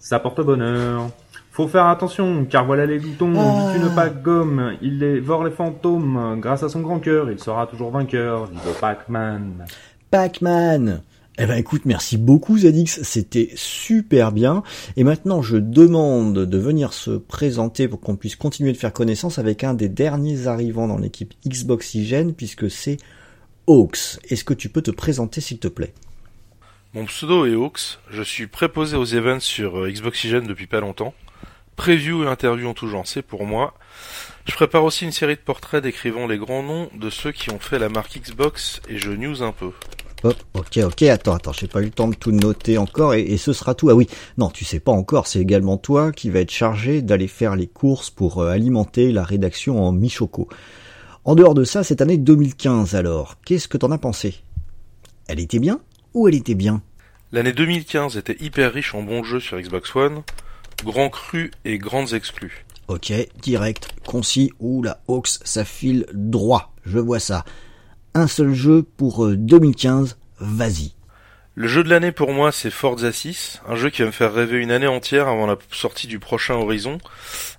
[0.00, 1.10] Ça porte bonheur.
[1.52, 3.74] Faut faire attention, car voilà les gloutons, Ah.
[3.76, 7.90] une pack gomme, il dévore les fantômes, grâce à son grand cœur, il sera toujours
[7.92, 9.66] vainqueur, vive Pac-Man.
[10.10, 11.02] Pac-Man
[11.42, 14.62] Eh ben écoute, merci beaucoup Zadix, c'était super bien.
[14.98, 19.38] Et maintenant, je demande de venir se présenter pour qu'on puisse continuer de faire connaissance
[19.38, 22.98] avec un des derniers arrivants dans l'équipe Xboxygène, puisque c'est
[23.66, 24.18] Hawks.
[24.28, 25.94] Est-ce que tu peux te présenter s'il te plaît?
[26.92, 31.14] Mon pseudo est Hawks, je suis préposé aux events sur euh, Xboxygène depuis pas longtemps.
[31.74, 33.72] Preview et interview en tout genre, c'est pour moi.
[34.44, 37.58] Je prépare aussi une série de portraits décrivant les grands noms de ceux qui ont
[37.58, 39.72] fait la marque Xbox et je news un peu.
[40.22, 43.22] Oh, ok, ok, attends, attends, j'ai pas eu le temps de tout noter encore, et,
[43.22, 43.88] et ce sera tout.
[43.88, 44.06] Ah oui,
[44.36, 47.66] non, tu sais pas encore, c'est également toi qui va être chargé d'aller faire les
[47.66, 50.48] courses pour euh, alimenter la rédaction en Michoco.
[51.24, 54.36] En dehors de ça, cette année 2015 alors, qu'est-ce que t'en as pensé?
[55.26, 55.80] Elle était bien
[56.12, 56.82] ou elle était bien?
[57.32, 60.22] L'année 2015 était hyper riche en bons jeux sur Xbox One,
[60.84, 62.66] grands crus et grandes exclus.
[62.88, 67.44] Ok, direct, concis, ou la Hawks, ça file droit, je vois ça.
[68.14, 70.94] Un seul jeu pour euh, 2015, vas-y.
[71.54, 74.34] Le jeu de l'année pour moi c'est Forza 6, un jeu qui va me faire
[74.34, 76.98] rêver une année entière avant la sortie du prochain Horizon,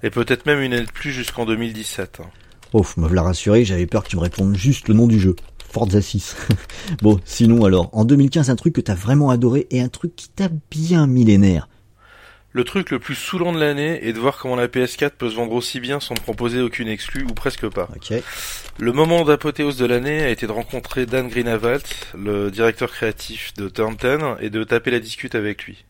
[0.03, 2.21] et peut-être même une année de plus jusqu'en 2017.
[2.73, 5.37] Oh, me voilà rassuré, j'avais peur que tu me répondes juste le nom du jeu.
[5.71, 6.35] Forza 6.
[7.01, 10.27] bon, sinon alors, en 2015, un truc que t'as vraiment adoré et un truc qui
[10.27, 11.69] t'a bien millénaire.
[12.53, 15.35] Le truc le plus saoulant de l'année est de voir comment la PS4 peut se
[15.35, 17.87] vendre aussi bien sans proposer aucune exclue ou presque pas.
[18.77, 23.69] Le moment d'apothéose de l'année a été de rencontrer Dan Greenawalt, le directeur créatif de
[23.69, 25.85] Turn 10, et de taper la discute avec lui.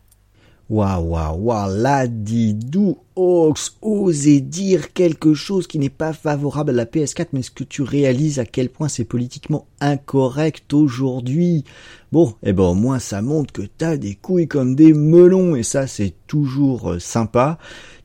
[0.72, 6.72] Waouh, waouh, waouh, là, d'où Ox, oser dire quelque chose qui n'est pas favorable à
[6.72, 11.64] la PS4, mais est-ce que tu réalises à quel point c'est politiquement incorrect aujourd'hui?
[12.10, 15.62] Bon, eh ben au moins ça montre que t'as des couilles comme des melons, et
[15.62, 17.58] ça c'est toujours euh, sympa.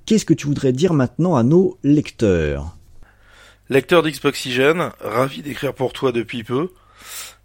[0.05, 2.75] Qu'est-ce que tu voudrais dire maintenant à nos lecteurs?
[3.69, 6.71] Lecteur d'Xboxygen, ravi d'écrire pour toi depuis peu.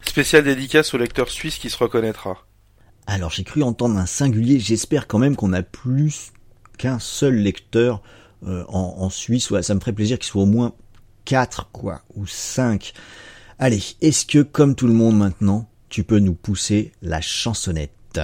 [0.05, 2.45] Spécial dédicace au lecteur suisse qui se reconnaîtra.
[3.07, 6.33] Alors j'ai cru entendre un singulier, j'espère quand même qu'on a plus
[6.79, 8.03] qu'un seul lecteur
[8.47, 9.51] euh, en, Suisse.
[9.51, 10.73] Ouais, ça me ferait plaisir qu'il soit au moins
[11.25, 12.93] 4 quoi, ou 5.
[13.59, 18.21] Allez, est-ce que comme tout le monde maintenant, tu peux nous pousser la chansonnette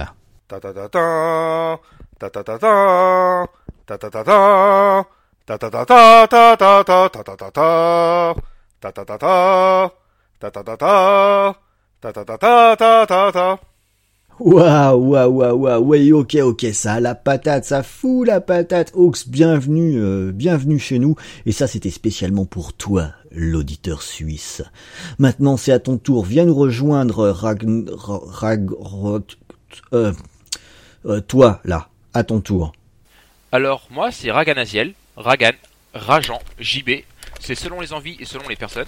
[14.39, 18.89] Waouh, waouh, waouh, waouh, ouais, ok, ok, ça a la patate, ça fout la patate.
[18.93, 21.15] Ox, bienvenue, euh, bienvenue chez nous.
[21.45, 24.63] Et ça, c'était spécialement pour toi, l'auditeur suisse.
[25.17, 26.23] Maintenant, c'est à ton tour.
[26.23, 27.65] Viens nous rejoindre, Rag,
[27.97, 28.69] Rag,
[29.91, 30.13] euh,
[31.05, 32.71] euh, toi, là, à ton tour.
[33.51, 35.51] Alors, moi, c'est Raganaziel, Ragan,
[35.93, 37.03] Rajan, JB.
[37.41, 38.87] C'est selon les envies et selon les personnes.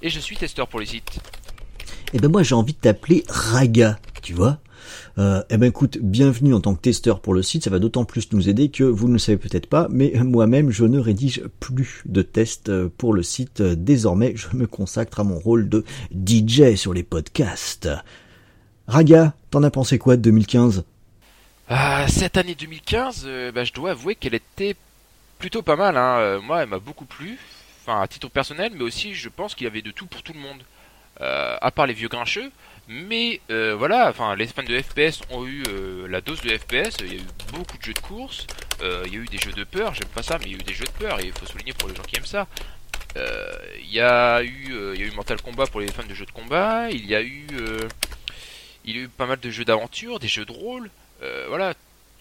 [0.00, 1.20] Et je suis testeur pour les sites.
[2.14, 4.58] Eh ben moi j'ai envie de t'appeler Raga, tu vois.
[5.18, 8.06] Euh, eh ben écoute, bienvenue en tant que testeur pour le site, ça va d'autant
[8.06, 11.42] plus nous aider que vous ne le savez peut-être pas, mais moi-même je ne rédige
[11.60, 13.60] plus de tests pour le site.
[13.60, 17.90] Désormais, je me consacre à mon rôle de DJ sur les podcasts.
[18.86, 20.84] Raga, t'en as pensé quoi de 2015
[21.68, 24.76] ah, Cette année 2015, euh, bah, je dois avouer qu'elle était
[25.38, 25.98] plutôt pas mal.
[25.98, 26.18] Hein.
[26.20, 27.38] Euh, moi, elle m'a beaucoup plu,
[27.82, 30.32] enfin à titre personnel, mais aussi je pense qu'il y avait de tout pour tout
[30.32, 30.62] le monde.
[31.20, 32.50] Euh, à part les vieux grincheux.
[32.86, 36.96] Mais euh, voilà, enfin les fans de FPS ont eu euh, la dose de FPS.
[37.00, 38.46] Il y a eu beaucoup de jeux de course,
[38.80, 39.94] il y a eu des jeux de peur.
[39.94, 41.46] J'aime pas ça, mais il y a eu des jeux de peur et il faut
[41.46, 42.46] souligner pour les gens qui aiment ça.
[43.16, 46.26] Il y a eu, il y a eu Mortal Kombat pour les fans de jeux
[46.26, 46.88] de combat.
[46.90, 47.46] Il y a eu,
[48.84, 50.88] il y a eu pas mal de jeux d'aventure, des jeux de rôle.
[51.48, 51.74] voilà,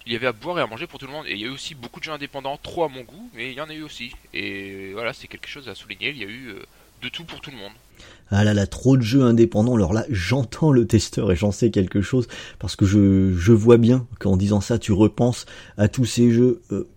[0.08, 1.28] il y avait à boire et à manger pour tout le monde.
[1.28, 3.52] Et il y a eu aussi beaucoup de jeux indépendants, trop à mon goût, mais
[3.52, 4.12] il y en a eu aussi.
[4.34, 6.10] Et voilà, c'est quelque chose à souligner.
[6.10, 6.56] Il y a eu
[7.04, 7.74] de tout pour tout le monde.
[8.30, 9.76] Ah là là, trop de jeux indépendants.
[9.76, 12.28] Alors là, j'entends le testeur et j'en sais quelque chose
[12.60, 15.46] parce que je, vois bien qu'en disant ça, tu repenses
[15.78, 16.88] à tous ces jeux euh,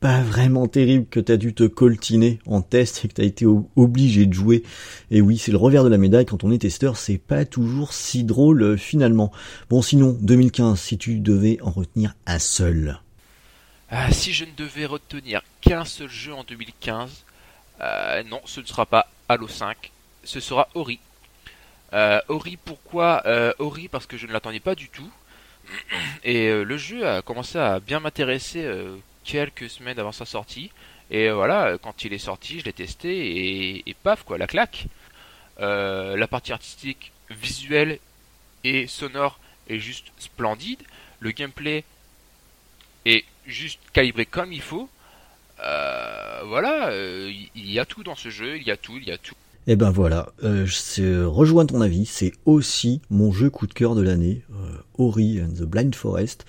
[0.00, 3.46] pas vraiment terribles que t'as dû te coltiner en test et que t'as été
[3.76, 4.62] obligé de jouer.
[5.10, 7.92] Et oui, c'est le revers de la médaille quand on est testeur, c'est pas toujours
[7.92, 9.32] si drôle euh, finalement.
[9.70, 13.00] Bon, sinon, 2015, si tu devais en retenir un seul.
[13.88, 17.24] Ah, si je ne devais retenir qu'un seul jeu en 2015,
[17.80, 19.90] euh, non, ce ne sera pas Halo 5
[20.24, 20.98] ce sera Ori.
[21.92, 25.10] Euh, Ori, pourquoi euh, Ori Parce que je ne l'attendais pas du tout.
[26.24, 28.68] Et euh, le jeu a commencé à bien m'intéresser
[29.24, 30.70] quelques semaines avant sa sortie.
[31.10, 34.86] Et voilà, quand il est sorti, je l'ai testé et, paf, quoi, la claque.
[35.58, 37.98] la partie artistique, visuelle
[38.64, 40.82] et sonore est juste splendide.
[41.20, 41.84] Le gameplay
[43.04, 44.88] est juste calibré comme il faut.
[45.58, 46.90] voilà,
[47.54, 49.36] il y a tout dans ce jeu, il y a tout, il y a tout.
[49.66, 53.72] Et eh ben voilà, euh, je rejoins ton avis, c'est aussi mon jeu coup de
[53.72, 56.44] cœur de l'année, euh, Ori and the Blind Forest,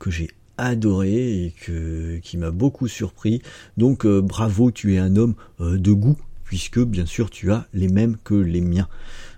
[0.00, 3.40] que j'ai adoré et que, qui m'a beaucoup surpris.
[3.76, 7.68] Donc euh, bravo, tu es un homme euh, de goût, puisque bien sûr tu as
[7.72, 8.88] les mêmes que les miens.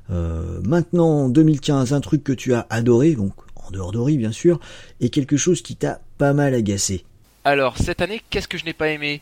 [0.09, 4.59] maintenant, 2015, un truc que tu as adoré, donc en dehors d'Ori bien sûr,
[5.03, 7.05] et quelque chose qui t'a pas mal agacé.
[7.45, 9.21] Alors cette année, qu'est-ce que je n'ai pas aimé?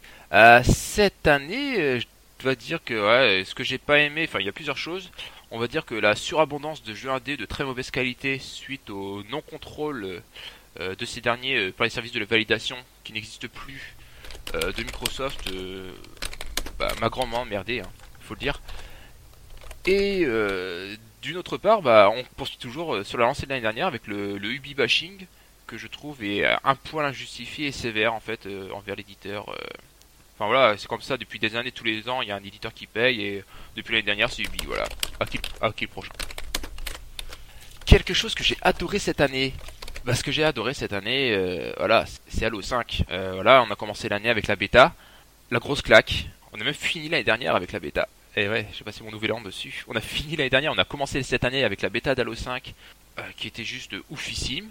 [0.62, 1.98] Cette année,
[2.43, 2.95] va dire que
[3.45, 5.11] ce que j'ai pas aimé, enfin il y a plusieurs choses.
[5.51, 9.22] On va dire que la surabondance de jeux indés de très mauvaise qualité suite au
[9.30, 10.22] non-contrôle
[10.80, 13.95] euh, de ces derniers euh, par les services de la validation qui n'existent plus
[14.55, 15.49] euh, de Microsoft
[16.78, 18.61] bah, m'a grandement emmerdé, hein, faut le dire.
[19.87, 20.26] Et
[21.22, 24.37] d'une autre part, bah, on poursuit toujours sur la lancée de l'année dernière avec le,
[24.37, 25.26] le Ubi bashing
[25.68, 29.55] que je trouve est un poil injustifié et sévère en fait envers l'éditeur.
[30.39, 32.45] Enfin voilà, c'est comme ça depuis des années, tous les ans, il y a un
[32.45, 34.84] éditeur qui paye et depuis l'année dernière, c'est Ubi, voilà.
[35.18, 35.39] À qui,
[35.74, 36.12] qui prochain
[37.87, 39.55] quelque chose que j'ai adoré cette année.
[40.05, 43.05] Bah, ce que j'ai adoré cette année, euh, voilà, c'est Halo 5.
[43.11, 44.95] Euh, voilà, on a commencé l'année avec la bêta,
[45.51, 46.26] la grosse claque.
[46.53, 48.09] On a même fini l'année dernière avec la bêta.
[48.37, 49.84] Et ouais, je sais pas si mon nouvel an dessus.
[49.89, 52.74] On a fini l'année dernière, on a commencé cette année avec la bêta d'Halo 5,
[53.18, 54.68] euh, qui était juste oufissime.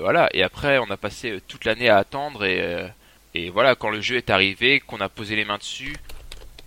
[0.00, 2.90] Voilà, et après on a passé toute l'année à attendre et
[3.34, 5.96] et voilà, quand le jeu est arrivé, qu'on a posé les mains dessus,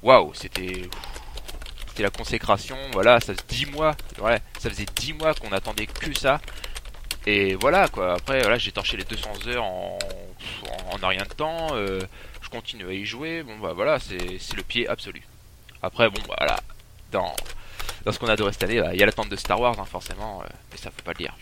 [0.02, 0.90] waouh, c'était
[1.88, 2.78] c'était la consécration.
[2.94, 6.42] Voilà, ça faisait 10 mois, ouais, ça faisait 10 mois qu'on attendait que ça.
[7.26, 8.14] Et voilà quoi.
[8.16, 9.98] Après, voilà, j'ai torché les 200 heures en
[10.92, 11.68] en, en rien de temps.
[11.74, 12.00] euh,
[12.42, 13.44] je continue à y jouer.
[13.44, 14.18] Bon bah voilà, c'est
[14.56, 15.22] le pied absolu.
[15.82, 16.60] Après, bon bah, voilà,
[17.12, 17.34] dans
[18.06, 19.80] dans ce qu'on a adoré cette année, bah, il y a l'attente de Star Wars,
[19.80, 21.36] hein, forcément, euh, mais ça faut pas le dire.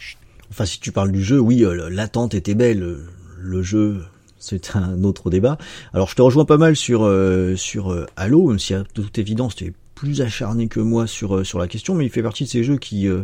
[0.51, 2.79] Enfin, si tu parles du jeu, oui, euh, l'attente était belle.
[2.79, 4.05] Le, le jeu,
[4.41, 5.57] c'est un autre débat.
[5.93, 9.17] Alors, je te rejoins pas mal sur euh, sur euh, Halo, même si à toute
[9.17, 12.23] évidence, tu es plus acharné que moi sur euh, sur la question, mais il fait
[12.23, 13.21] partie de ces jeux qui euh,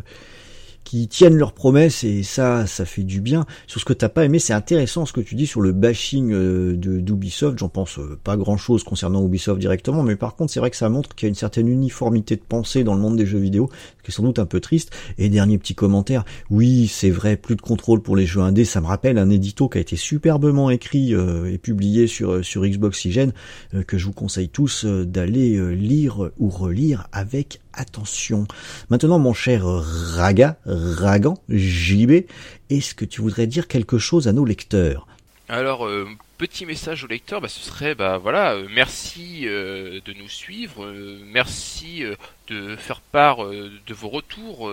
[0.88, 3.45] qui tiennent leurs promesses et ça, ça fait du bien.
[3.67, 6.31] Sur ce que t'as pas aimé, c'est intéressant ce que tu dis sur le bashing
[6.31, 7.59] euh, de d'Ubisoft.
[7.59, 10.77] J'en pense euh, pas grand chose concernant Ubisoft directement, mais par contre, c'est vrai que
[10.77, 13.38] ça montre qu'il y a une certaine uniformité de pensée dans le monde des jeux
[13.38, 14.91] vidéo, ce qui est sans doute un peu triste.
[15.17, 18.63] Et dernier petit commentaire, oui, c'est vrai, plus de contrôle pour les jeux indés.
[18.63, 22.65] Ça me rappelle un édito qui a été superbement écrit euh, et publié sur sur
[22.65, 28.47] Xbox euh, que je vous conseille tous d'aller lire ou relire avec attention.
[28.89, 32.25] Maintenant, mon cher Raga, Ragan, JB,
[32.69, 35.07] est-ce que tu voudrais dire quelque chose à nos lecteurs?
[35.49, 36.05] Alors, euh,
[36.38, 40.86] petit message au lecteur, bah, ce serait, bah voilà, euh, merci euh, de nous suivre,
[41.25, 42.03] merci
[42.47, 44.69] de faire part de vos retours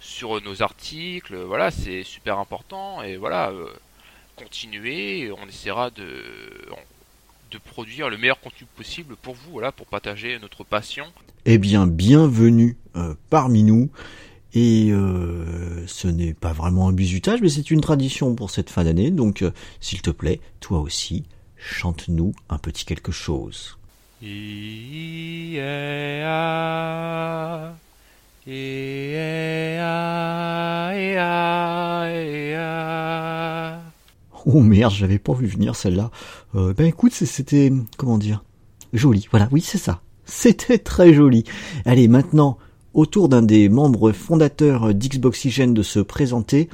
[0.00, 3.52] sur nos articles, voilà, c'est super important, et voilà,
[4.36, 6.24] continuez, on essaiera de,
[7.50, 11.06] de produire le meilleur contenu possible pour vous, voilà, pour partager notre passion.
[11.50, 13.88] Eh bien, bienvenue euh, parmi nous.
[14.52, 18.84] Et euh, ce n'est pas vraiment un bizutage, mais c'est une tradition pour cette fin
[18.84, 19.10] d'année.
[19.10, 21.24] Donc, euh, s'il te plaît, toi aussi,
[21.56, 23.78] chante-nous un petit quelque chose.
[34.44, 36.10] Oh merde, j'avais pas vu venir celle-là.
[36.52, 38.44] Ben écoute, c'était comment dire
[38.92, 39.26] joli.
[39.30, 40.02] Voilà, oui, c'est ça.
[40.28, 41.44] C'était très joli.
[41.86, 42.58] Allez, maintenant,
[42.92, 46.68] autour d'un des membres fondateurs d'Xboxygène de se présenter,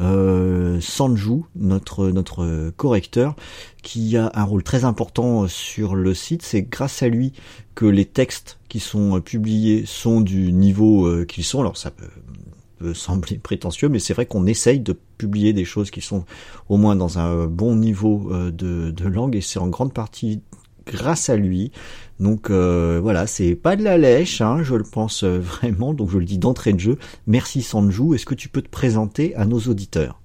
[0.00, 3.36] euh, Sanju, notre notre correcteur,
[3.82, 6.42] qui a un rôle très important sur le site.
[6.42, 7.32] C'est grâce à lui
[7.76, 11.60] que les textes qui sont publiés sont du niveau euh, qu'ils sont.
[11.60, 16.02] Alors ça peut sembler prétentieux, mais c'est vrai qu'on essaye de publier des choses qui
[16.02, 16.24] sont
[16.68, 20.42] au moins dans un bon niveau euh, de langue, et c'est en grande partie
[20.86, 21.72] grâce à lui.
[22.18, 26.10] Donc euh, voilà, c'est pas de la lèche, hein, je le pense euh, vraiment, donc
[26.10, 26.98] je le dis d'entrée de jeu.
[27.26, 30.20] Merci Sanju, est-ce que tu peux te présenter à nos auditeurs?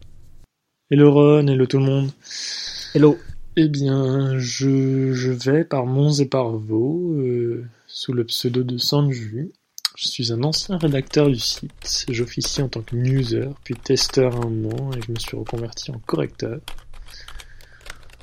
[0.89, 2.09] Hello Ron, hello tout le monde.
[2.93, 3.17] Hello.
[3.57, 8.77] Eh bien, je, je vais par Mons et par Vaux, euh, sous le pseudo de
[8.77, 9.51] Sanju.
[9.97, 12.05] Je suis un ancien rédacteur du site.
[12.09, 15.99] J'officie en tant que newser, puis testeur un moment, et je me suis reconverti en
[16.05, 16.59] correcteur.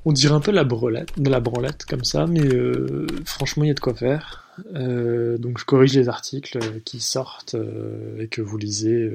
[0.04, 3.68] On dirait un peu la branlette, de la branlette comme ça, mais euh, franchement, il
[3.68, 4.48] y a de quoi faire.
[4.74, 9.10] Euh, donc, je corrige les articles euh, qui sortent euh, et que vous lisez,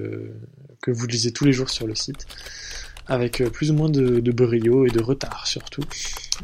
[0.81, 2.27] que vous lisez tous les jours sur le site
[3.07, 5.83] avec plus ou moins de, de brio et de retard surtout.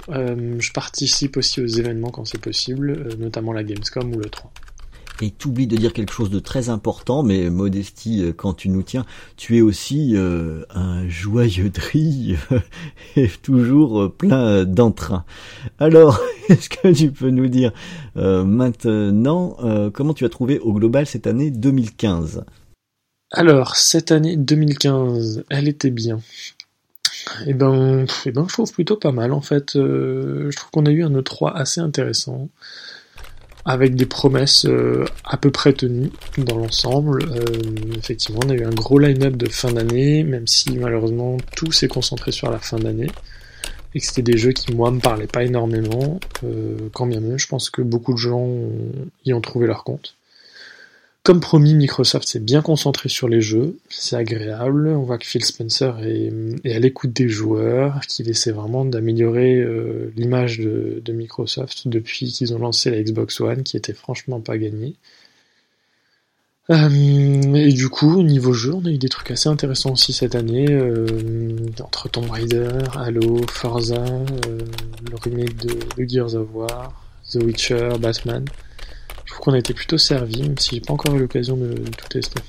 [0.09, 4.51] Je participe aussi aux événements quand c'est possible, notamment la Gamescom ou le 3.
[5.21, 8.83] Et t'oublies de dire quelque chose de très important, mais modestie, euh, quand tu nous
[8.83, 9.05] tiens,
[9.35, 12.37] tu es aussi euh, un joyeux drille
[13.15, 15.25] et toujours euh, plein d'entrain.
[15.79, 17.71] Alors, est-ce que tu peux nous dire
[18.17, 22.43] euh, maintenant euh, comment tu as trouvé au global cette année 2015
[23.31, 26.19] Alors, cette année 2015, elle était bien.
[27.45, 29.75] Et ben, eh ben, je trouve plutôt pas mal en fait.
[29.75, 32.49] Euh, je trouve qu'on a eu un E3 assez intéressant,
[33.69, 36.09] avec des promesses euh, à peu près tenues
[36.39, 37.23] dans l'ensemble.
[37.29, 37.43] Euh,
[37.99, 41.87] effectivement, on a eu un gros line-up de fin d'année, même si malheureusement tout s'est
[41.87, 43.11] concentré sur la fin d'année.
[43.93, 46.19] Et que c'était des jeux qui, moi, me parlaient pas énormément.
[46.43, 48.49] Euh, quand bien même, je pense que beaucoup de gens
[49.23, 50.15] y ont trouvé leur compte.
[51.29, 54.87] Comme promis, Microsoft s'est bien concentré sur les jeux, c'est agréable.
[54.87, 56.31] On voit que Phil Spencer est,
[56.75, 62.57] à l'écoute des joueurs, qu'il essaie vraiment d'améliorer euh, l'image de, Microsoft depuis qu'ils ont
[62.57, 64.95] lancé la Xbox One, qui était franchement pas gagnée.
[66.71, 70.13] Euh, et du coup, au niveau jeu, on a eu des trucs assez intéressants aussi
[70.13, 71.05] cette année, euh,
[71.79, 76.47] entre Tomb Raider, Halo, Forza, le remake de, de Gears of
[77.31, 78.45] The Witcher, Batman.
[79.29, 81.75] Je trouve qu'on a été plutôt servi, même si j'ai pas encore eu l'occasion de,
[81.75, 82.41] tout tester.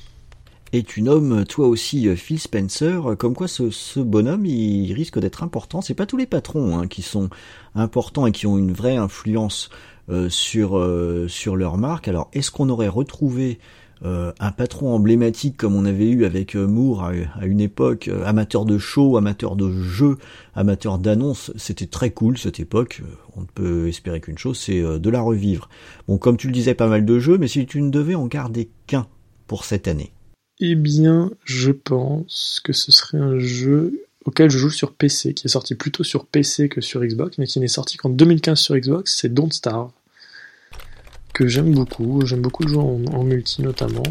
[0.73, 5.43] Et tu nommes toi aussi euh, Phil Spencer, comme quoi ce, bonhomme il risque d'être
[5.43, 5.81] important.
[5.81, 7.29] C'est pas tous les patrons hein, qui sont
[7.75, 9.69] importants et qui ont une vraie influence
[10.09, 12.07] euh, sur euh, sur leur marque.
[12.07, 13.59] Alors est-ce qu'on aurait retrouvé
[14.03, 18.25] euh, un patron emblématique comme on avait eu avec euh, Moore à, une époque, euh,
[18.25, 20.17] amateur de show, amateur de jeux,
[20.55, 23.01] amateur d'annonces, c'était très cool cette époque.
[23.35, 25.69] On ne peut espérer qu'une chose, c'est de la revivre.
[26.07, 28.25] Bon, comme tu le disais, pas mal de jeux, mais si tu ne devais en
[28.25, 29.07] garder qu'un
[29.47, 30.11] pour cette année.
[30.59, 35.47] Eh bien, je pense que ce serait un jeu auquel je joue sur PC, qui
[35.47, 38.77] est sorti plutôt sur PC que sur Xbox, mais qui n'est sorti qu'en 2015 sur
[38.77, 39.91] Xbox, c'est Don't Starve,
[41.41, 44.03] que j'aime beaucoup, j'aime beaucoup le jouer en, multi notamment.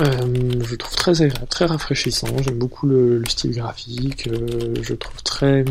[0.00, 4.74] Euh, je le trouve très agréable, très rafraîchissant, j'aime beaucoup le, le style graphique, euh,
[4.82, 5.64] je le trouve très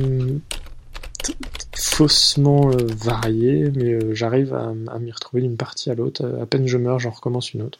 [1.76, 6.78] faussement euh, varié, mais j'arrive à, m'y retrouver d'une partie à l'autre, à peine je
[6.78, 7.80] meurs, j'en recommence une autre.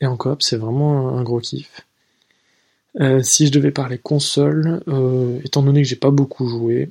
[0.00, 1.80] Et en coop, c'est vraiment un, un gros kiff.
[3.22, 4.82] Si je devais parler console,
[5.44, 6.90] étant donné que j'ai pas beaucoup joué,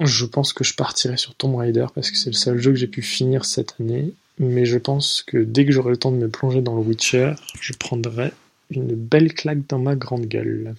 [0.00, 2.78] je pense que je partirais sur Tomb Raider parce que c'est le seul jeu que
[2.78, 4.14] j'ai pu finir cette année.
[4.38, 7.34] Mais je pense que dès que j'aurai le temps de me plonger dans le Witcher,
[7.60, 8.32] je prendrai
[8.70, 10.74] une belle claque dans ma grande gueule.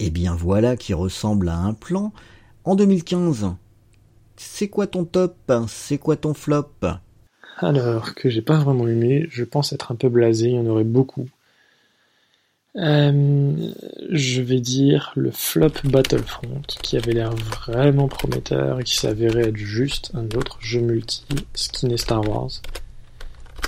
[0.00, 2.12] Eh bien voilà qui ressemble à un plan.
[2.64, 3.54] En 2015,
[4.36, 5.36] c'est quoi ton top?
[5.68, 6.72] C'est quoi ton flop?
[7.58, 10.66] Alors, que j'ai pas vraiment aimé, je pense être un peu blasé, il y en
[10.66, 11.28] aurait beaucoup.
[12.76, 13.72] Euh,
[14.10, 19.56] je vais dire le flop Battlefront, qui avait l'air vraiment prometteur et qui s'avérait être
[19.56, 22.50] juste un autre jeu multi, skin et Star Wars.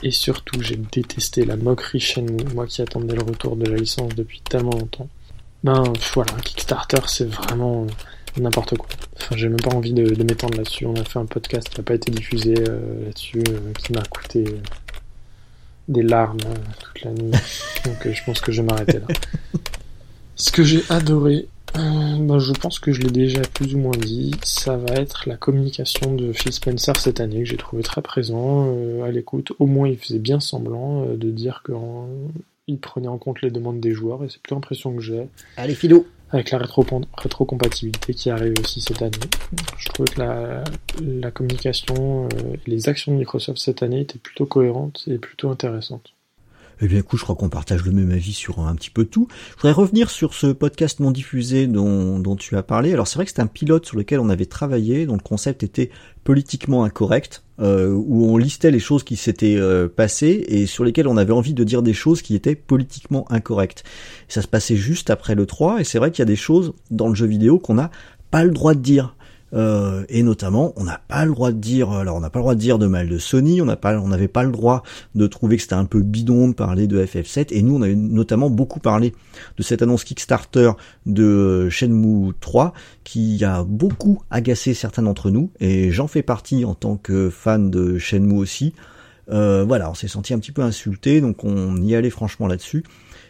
[0.02, 4.14] Et surtout, j'ai détesté la moquerie Shenmue, moi qui attendais le retour de la licence
[4.14, 5.08] depuis tellement longtemps.
[5.64, 5.84] Ben
[6.14, 7.86] voilà, Kickstarter c'est vraiment
[8.36, 8.88] n'importe quoi.
[9.16, 10.84] Enfin, j'ai même pas envie de, m'étendre là-dessus.
[10.84, 14.02] On a fait un podcast qui n'a pas été diffusé euh, là-dessus, euh, qui m'a
[14.02, 14.44] coûté
[15.88, 17.32] des larmes euh, toute la nuit.
[17.84, 19.06] Donc euh, je pense que je vais m'arrêter là.
[20.36, 23.96] Ce que j'ai adoré, euh, ben, je pense que je l'ai déjà plus ou moins
[23.96, 28.02] dit, ça va être la communication de Phil Spencer cette année que j'ai trouvé très
[28.02, 29.52] présent, euh, à l'écoute.
[29.58, 33.80] Au moins il faisait bien semblant euh, de dire qu'il prenait en compte les demandes
[33.80, 35.28] des joueurs et c'est plutôt l'impression que j'ai.
[35.56, 36.84] Allez Philo Avec la rétro
[37.16, 39.12] rétrocompatibilité qui arrive aussi cette année.
[39.78, 40.64] Je trouvais que la,
[41.00, 45.50] la communication euh, et les actions de Microsoft cette année étaient plutôt cohérentes et plutôt
[45.50, 46.15] intéressantes.
[46.82, 49.28] Eh bien, écoute, je crois qu'on partage le même avis sur un petit peu tout.
[49.50, 52.92] Je voudrais revenir sur ce podcast non diffusé dont, dont tu as parlé.
[52.92, 55.62] Alors, c'est vrai que c'est un pilote sur lequel on avait travaillé, dont le concept
[55.62, 55.90] était
[56.22, 61.08] politiquement incorrect, euh, où on listait les choses qui s'étaient euh, passées et sur lesquelles
[61.08, 63.82] on avait envie de dire des choses qui étaient politiquement incorrectes.
[64.28, 66.74] Ça se passait juste après le 3, et c'est vrai qu'il y a des choses
[66.90, 67.90] dans le jeu vidéo qu'on n'a
[68.30, 69.15] pas le droit de dire.
[69.52, 72.42] Euh, et notamment, on n'a pas le droit de dire, alors on n'a pas le
[72.42, 74.82] droit de dire de mal de Sony, on n'avait pas le droit
[75.14, 77.94] de trouver que c'était un peu bidon de parler de FF7, et nous on avait
[77.94, 79.14] notamment beaucoup parlé
[79.56, 80.72] de cette annonce Kickstarter
[81.06, 82.72] de Shenmue 3
[83.04, 87.70] qui a beaucoup agacé certains d'entre nous, et j'en fais partie en tant que fan
[87.70, 88.74] de Shenmue aussi.
[89.28, 92.84] Euh, voilà, on s'est senti un petit peu insulté, donc on y allait franchement là-dessus.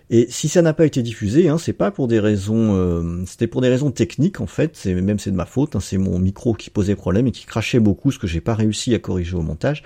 [0.09, 3.49] Et si ça n'a pas été diffusé, hein, c'est pas pour des raisons, euh, c'était
[3.49, 4.77] pour des raisons techniques en fait.
[4.77, 5.75] C'est même c'est de ma faute.
[5.75, 8.55] Hein, c'est mon micro qui posait problème et qui crachait beaucoup, ce que j'ai pas
[8.55, 9.83] réussi à corriger au montage.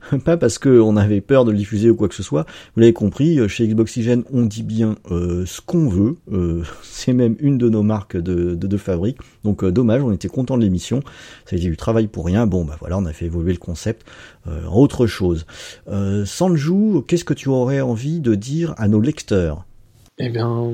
[0.24, 2.46] pas parce que on avait peur de le diffuser ou quoi que ce soit.
[2.74, 6.16] Vous l'avez compris, euh, chez Xboxygène, on dit bien euh, ce qu'on veut.
[6.32, 9.18] Euh, c'est même une de nos marques de, fabrique.
[9.44, 11.02] Donc dommage, on était content de l'émission.
[11.44, 12.46] Ça a été du travail pour rien.
[12.46, 14.06] Bon bah voilà, on a fait évoluer le concept.
[14.72, 15.44] Autre chose.
[16.24, 19.66] Sanju, qu'est-ce que tu aurais envie de dire à nos lecteurs?
[20.18, 20.70] Eh bien,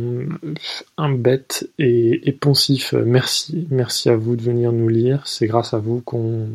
[0.98, 3.66] un bête et, et poncif merci.
[3.70, 5.26] Merci à vous de venir nous lire.
[5.26, 6.46] C'est grâce à vous qu'on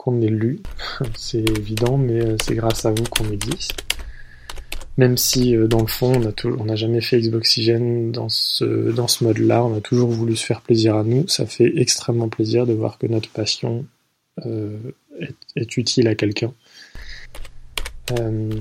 [0.00, 0.60] qu'on est lu.
[1.14, 3.84] c'est évident, mais euh, c'est grâce à vous qu'on existe.
[4.96, 9.76] Même si, euh, dans le fond, on n'a jamais fait Xboxygène dans ce, mode-là, on
[9.76, 11.28] a toujours voulu se faire plaisir à nous.
[11.28, 13.84] Ça fait extrêmement plaisir de voir que notre passion
[14.46, 14.78] euh,
[15.56, 16.52] est, utile à quelqu'un.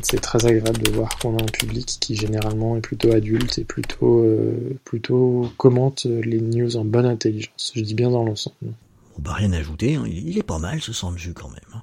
[0.04, 3.64] C'est très agréable de voir qu'on a un public qui généralement est plutôt adulte et
[3.64, 7.72] plutôt commente les news en bonne intelligence.
[7.74, 8.74] Je dis bien dans l'ensemble.
[9.20, 10.06] Bon bah rien à ajouter, hein.
[10.08, 11.60] il, il est pas mal ce Sanju quand même.
[11.74, 11.82] hein.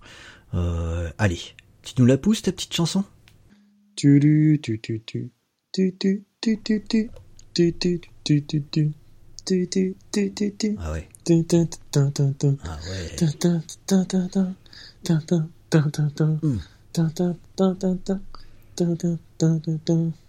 [0.54, 1.38] Euh, allez,
[1.82, 3.04] tu nous la pousses ta petite chanson
[3.94, 5.30] Tu tu tu tu tu
[5.70, 7.10] tu tu tu tu tu tu
[7.52, 7.74] tu tu
[8.24, 8.62] tu tu
[9.44, 11.08] tu tu tu tu tu Ah ouais.
[12.64, 12.78] Ah.
[16.42, 16.56] Hmm.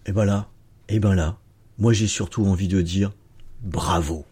[0.04, 0.50] Et ben là,
[0.90, 1.38] et ben là,
[1.78, 3.12] moi j'ai surtout envie de dire
[3.62, 4.26] bravo.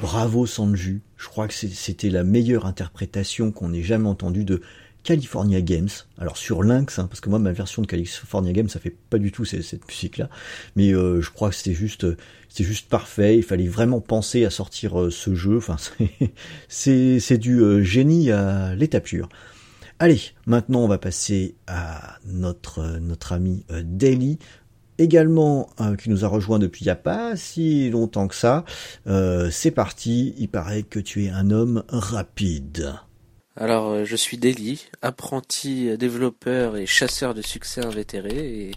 [0.00, 4.62] Bravo Sanju, je crois que c'était la meilleure interprétation qu'on ait jamais entendue de
[5.02, 5.88] California Games.
[6.18, 9.18] Alors sur Lynx, hein, parce que moi ma version de California Games, ça fait pas
[9.18, 10.28] du tout cette, musique-là,
[10.76, 12.06] mais euh, je crois que c'était juste,
[12.48, 13.36] c'était juste parfait.
[13.36, 15.56] Il fallait vraiment penser à sortir euh, ce jeu.
[15.56, 15.76] Enfin,
[16.68, 19.28] c'est c'est du euh, génie à l'état pur.
[19.98, 24.38] Allez, maintenant on va passer à notre notre ami Daily
[25.00, 28.64] également qui nous a rejoint depuis il n'y a pas si longtemps que ça.
[29.50, 32.94] c'est parti, il paraît que tu es un homme rapide.
[33.60, 38.70] Alors, euh, je suis Deli, apprenti développeur et chasseur de succès invétéré, et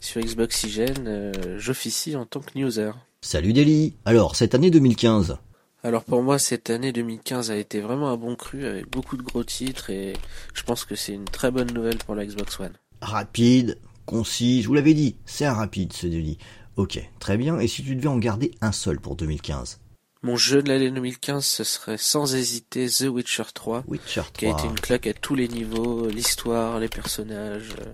[0.00, 2.92] sur Xboxygène, euh, j'officie en tant que newser.
[3.20, 5.38] Salut Deli Alors, cette année 2015
[5.82, 9.22] alors pour moi, cette année 2015 a été vraiment un bon cru avec beaucoup de
[9.22, 10.12] gros titres et
[10.52, 12.74] je pense que c'est une très bonne nouvelle pour la Xbox One.
[13.00, 13.78] Rapide,
[14.10, 16.36] concis, je vous l'avais dit, c'est un rapide ce Deli.
[16.76, 19.78] Ok, très bien, et si tu devais en garder un seul pour 2015
[20.22, 24.32] mon jeu de l'année 2015, ce serait sans hésiter The Witcher 3, Witcher 3.
[24.34, 27.92] qui a été une claque à tous les niveaux, l'histoire, les personnages, euh,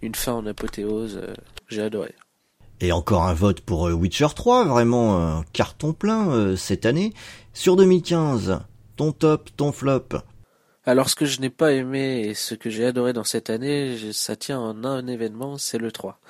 [0.00, 1.34] une fin en apothéose, euh,
[1.66, 2.14] j'ai adoré.
[2.78, 7.12] Et encore un vote pour euh, Witcher 3, vraiment un carton plein cette année.
[7.54, 8.60] Sur 2015,
[8.94, 10.10] ton top, ton flop
[10.86, 13.96] alors ce que je n'ai pas aimé et ce que j'ai adoré dans cette année,
[14.12, 16.20] ça tient en un événement, c'est le 3.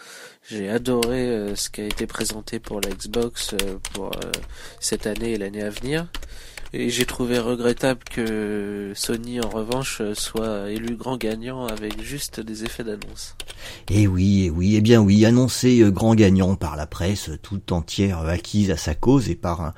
[0.48, 4.30] J'ai adoré euh, ce qui a été présenté pour la Xbox euh, pour euh,
[4.78, 6.06] cette année et l'année à venir.
[6.72, 12.64] Et j'ai trouvé regrettable que Sony, en revanche, soit élu grand gagnant avec juste des
[12.64, 13.36] effets d'annonce.
[13.90, 18.20] Eh oui, eh oui, eh bien oui, annoncé grand gagnant par la presse tout entière
[18.20, 19.74] acquise à sa cause et par un,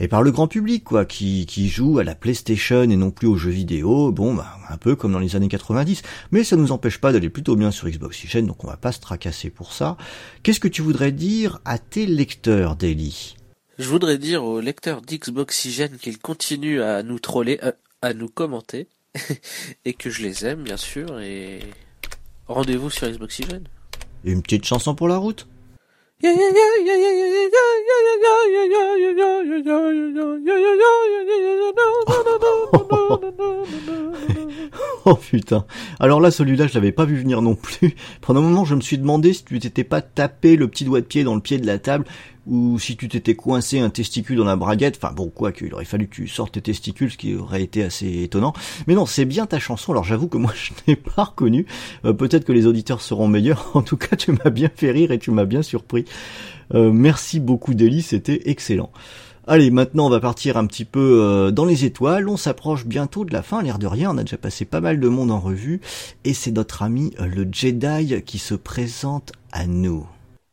[0.00, 3.28] et par le grand public, quoi, qui, qui joue à la PlayStation et non plus
[3.28, 6.02] aux jeux vidéo, bon, bah, un peu comme dans les années 90.
[6.30, 9.00] Mais ça nous empêche pas d'aller plutôt bien sur Xbox donc on va pas se
[9.00, 9.98] tracasser pour ça.
[10.42, 13.36] Qu'est-ce que tu voudrais dire à tes lecteurs, Daily?
[13.78, 18.88] Je voudrais dire aux lecteurs d'Xboxygène qu'ils continuent à nous troller, euh, à nous commenter,
[19.84, 21.60] et que je les aime, bien sûr, et
[22.46, 23.64] rendez-vous sur Xboxygène.
[24.24, 25.46] Une petite chanson pour la route?
[35.06, 35.64] oh putain.
[35.98, 37.94] Alors là, celui-là, je l'avais pas vu venir non plus.
[38.20, 41.00] Pendant un moment, je me suis demandé si tu t'étais pas tapé le petit doigt
[41.00, 42.04] de pied dans le pied de la table
[42.50, 44.98] ou si tu t'étais coincé un testicule dans la braguette.
[45.00, 47.82] Enfin bon, quoi qu'il aurait fallu que tu sortes tes testicules, ce qui aurait été
[47.82, 48.52] assez étonnant.
[48.86, 49.92] Mais non, c'est bien ta chanson.
[49.92, 51.66] Alors j'avoue que moi, je n'ai pas reconnu.
[52.04, 53.70] Euh, peut-être que les auditeurs seront meilleurs.
[53.80, 56.04] En tout cas, tu m'as bien fait rire et tu m'as bien surpris.
[56.74, 58.02] Euh, merci beaucoup, Deli.
[58.02, 58.90] C'était excellent.
[59.46, 62.28] Allez, maintenant on va partir un petit peu euh, dans les étoiles.
[62.28, 64.10] On s'approche bientôt de la fin, l'air de rien.
[64.10, 65.80] On a déjà passé pas mal de monde en revue.
[66.24, 70.06] Et c'est notre ami le Jedi qui se présente à nous.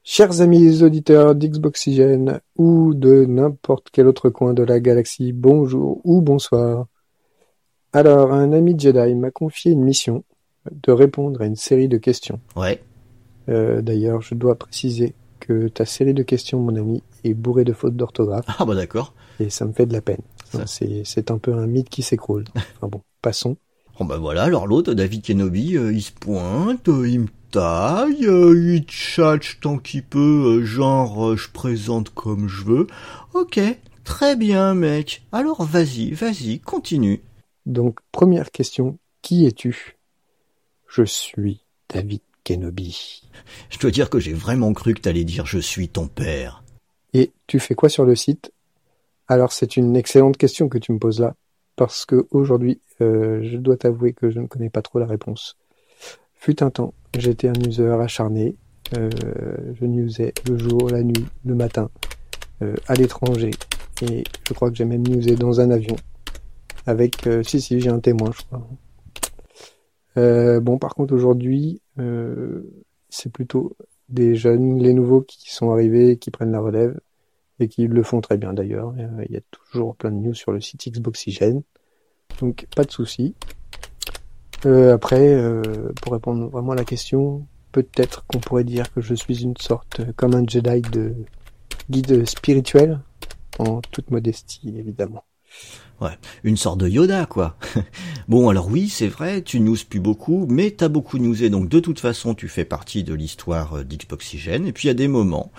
[0.10, 6.22] Chers amis auditeurs d'Xboxygène ou de n'importe quel autre coin de la galaxie, bonjour ou
[6.22, 6.86] bonsoir.
[7.92, 10.24] Alors, un ami Jedi m'a confié une mission
[10.72, 12.40] de répondre à une série de questions.
[12.56, 12.82] Ouais.
[13.50, 17.74] Euh, d'ailleurs, je dois préciser que ta série de questions, mon ami, est bourrée de
[17.74, 18.46] fautes d'orthographe.
[18.60, 19.14] Ah bah d'accord.
[19.42, 20.22] Et ça me fait de la peine.
[20.68, 22.46] C'est un peu un mythe qui s'écroule.
[22.56, 23.58] Enfin bon, passons.
[24.00, 28.26] Bon bah voilà, alors l'autre, David Kenobi, euh, il se pointe, euh, il me taille,
[28.26, 32.88] euh, il tchatche tant qu'il peut, genre je présente comme je veux.
[33.34, 33.60] Ok,
[34.04, 35.24] très bien mec.
[35.32, 37.22] Alors vas-y, vas-y, continue.
[37.66, 39.98] Donc première question, qui es-tu?
[40.88, 43.24] Je suis David Kenobi.
[43.70, 46.64] Je dois dire que j'ai vraiment cru que t'allais dire je suis ton père.
[47.14, 48.52] Et tu fais quoi sur le site?
[49.28, 51.36] Alors c'est une excellente question que tu me poses là
[51.76, 55.58] parce que aujourd'hui, euh, je dois t'avouer que je ne connais pas trop la réponse.
[56.38, 58.56] Fut un temps, j'étais un user acharné.
[58.98, 59.10] Euh,
[59.74, 61.90] je newsais le jour, la nuit, le matin,
[62.62, 63.52] euh, à l'étranger.
[64.02, 65.98] Et je crois que j'ai même newsé dans un avion.
[66.86, 68.66] Avec, si, si, j'ai un témoin, je crois.
[70.62, 71.82] bon, par contre, aujourd'hui,
[73.10, 73.76] c'est plutôt
[74.10, 76.98] des jeunes, les nouveaux qui sont arrivés, qui prennent la relève
[77.60, 78.94] et qui le font très bien d'ailleurs.
[78.98, 81.64] Euh, il y a toujours plein de news sur le site Xboxygène,
[82.40, 83.36] donc pas de souci.
[84.66, 85.62] Euh, après, euh,
[86.02, 90.02] pour répondre vraiment à la question, peut-être qu'on pourrait dire que je suis une sorte,
[90.16, 91.16] comme un Jedi de
[91.90, 93.00] guide spirituel,
[93.60, 95.24] en toute modestie évidemment.
[96.02, 97.58] Ouais, une sorte de Yoda, quoi.
[98.28, 101.80] bon, alors oui, c'est vrai, tu news plus beaucoup, mais t'as beaucoup newsé, donc de
[101.80, 105.52] toute façon, tu fais partie de l'histoire d'Xboxygène, et puis il y a des moments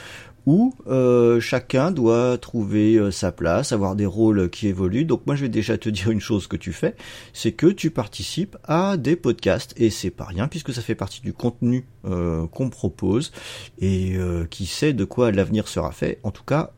[0.49, 5.05] où euh, chacun doit trouver euh, sa place, avoir des rôles qui évoluent.
[5.05, 6.97] Donc moi je vais déjà te dire une chose que tu fais,
[7.35, 11.21] c'est que tu participes à des podcasts et c'est pas rien puisque ça fait partie
[11.21, 13.31] du contenu euh, qu'on propose
[13.79, 14.17] et
[14.49, 16.19] qui sait de quoi l'avenir sera fait.
[16.23, 16.73] En tout cas,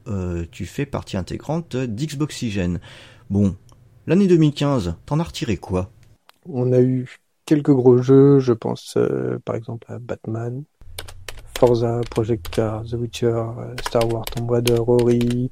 [0.51, 2.81] tu fais partie intégrante d'Xboxygène.
[3.31, 3.55] Bon,
[4.07, 5.91] l'année 2015, t'en as retiré quoi?
[6.47, 8.99] On a eu quelques gros jeux, je pense
[9.45, 10.65] par exemple à Batman,
[11.61, 15.51] Forza, Project Cars, The Witcher, euh, Star Wars, Tomb Raider, Ori,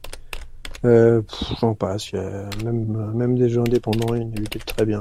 [0.86, 1.20] euh,
[1.60, 5.00] j'en passe, a même, des jeux indépendants, il y très bien.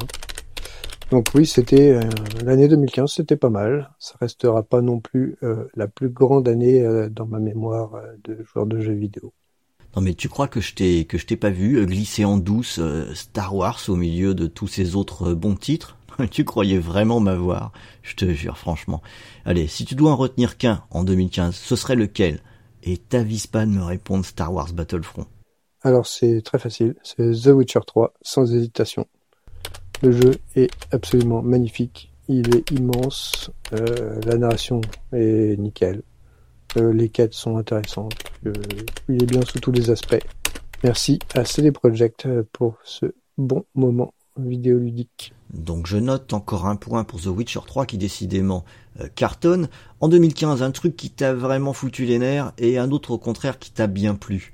[1.10, 2.02] Donc oui, c'était euh,
[2.44, 3.90] l'année 2015, c'était pas mal.
[4.00, 8.02] Ça restera pas non plus euh, la plus grande année euh, dans ma mémoire euh,
[8.26, 9.34] de joueur de jeux vidéo.
[9.96, 12.38] Non mais tu crois que je t'ai que je t'ai pas vu euh, glisser en
[12.38, 15.97] douce euh, Star Wars au milieu de tous ces autres euh, bons titres?
[16.32, 19.02] Tu croyais vraiment m'avoir Je te jure franchement.
[19.46, 22.40] Allez, si tu dois en retenir qu'un en 2015, ce serait lequel?
[22.84, 25.26] Et t'avises pas de me répondre Star Wars Battlefront.
[25.82, 29.08] Alors c'est très facile, c'est The Witcher 3, sans hésitation.
[30.02, 34.82] Le jeu est absolument magnifique, il est immense, euh, la narration
[35.14, 36.02] est nickel,
[36.78, 38.14] euh, les quêtes sont intéressantes,
[38.46, 38.54] euh,
[39.08, 40.22] il est bien sous tous les aspects.
[40.84, 43.08] Merci à CD Projekt pour ce
[43.38, 45.34] bon moment vidéoludique.
[45.54, 48.66] Donc je note encore un point pour The Witcher 3 qui décidément
[49.00, 49.70] euh, cartonne.
[50.00, 53.60] En 2015, un truc qui t'a vraiment foutu les nerfs et un autre au contraire
[53.60, 54.54] qui t'a bien plu.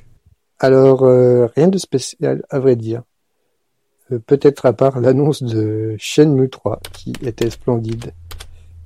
[0.59, 3.03] Alors, euh, rien de spécial à vrai dire.
[4.11, 8.13] Euh, Peut-être à part l'annonce de Shenmue 3 qui était splendide.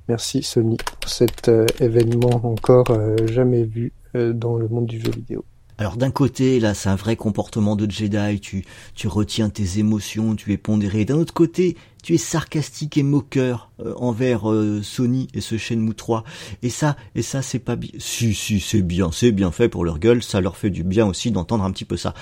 [0.08, 2.86] Merci Sony pour cet euh, événement encore
[3.26, 5.44] jamais vu euh, dans le monde du jeu vidéo.
[5.76, 10.34] Alors d'un côté, là, c'est un vrai comportement de Jedi, tu, tu retiens tes émotions,
[10.34, 11.04] tu es pondéré.
[11.04, 11.76] D'un autre côté,
[12.08, 16.24] tu es sarcastique et moqueur euh, envers euh, Sony et ce Shenmue 3.
[16.62, 17.90] Et ça, et ça, c'est pas bien.
[17.98, 21.06] Si, si, c'est bien, c'est bien fait pour leur gueule, ça leur fait du bien
[21.06, 22.14] aussi d'entendre un petit peu ça.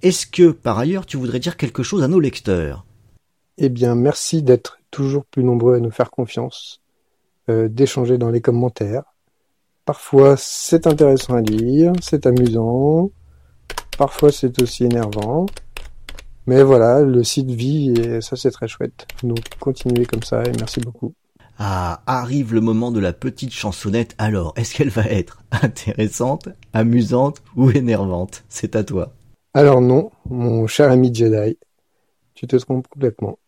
[0.00, 2.86] Est-ce que, par ailleurs, tu voudrais dire quelque chose à nos lecteurs?
[3.58, 6.80] Eh bien, merci d'être toujours plus nombreux à nous faire confiance,
[7.50, 9.02] euh, d'échanger dans les commentaires.
[9.84, 13.10] Parfois, c'est intéressant à lire, c'est amusant.
[13.98, 15.44] Parfois, c'est aussi énervant.
[16.50, 19.06] Mais voilà, le site vit et ça, c'est très chouette.
[19.22, 21.14] Donc, continuez comme ça et merci beaucoup.
[21.60, 24.16] Ah, arrive le moment de la petite chansonnette.
[24.18, 28.42] Alors, est-ce qu'elle va être intéressante, amusante ou énervante?
[28.48, 29.12] C'est à toi.
[29.54, 31.56] Alors non, mon cher ami Jedi,
[32.34, 33.38] tu te trompes complètement.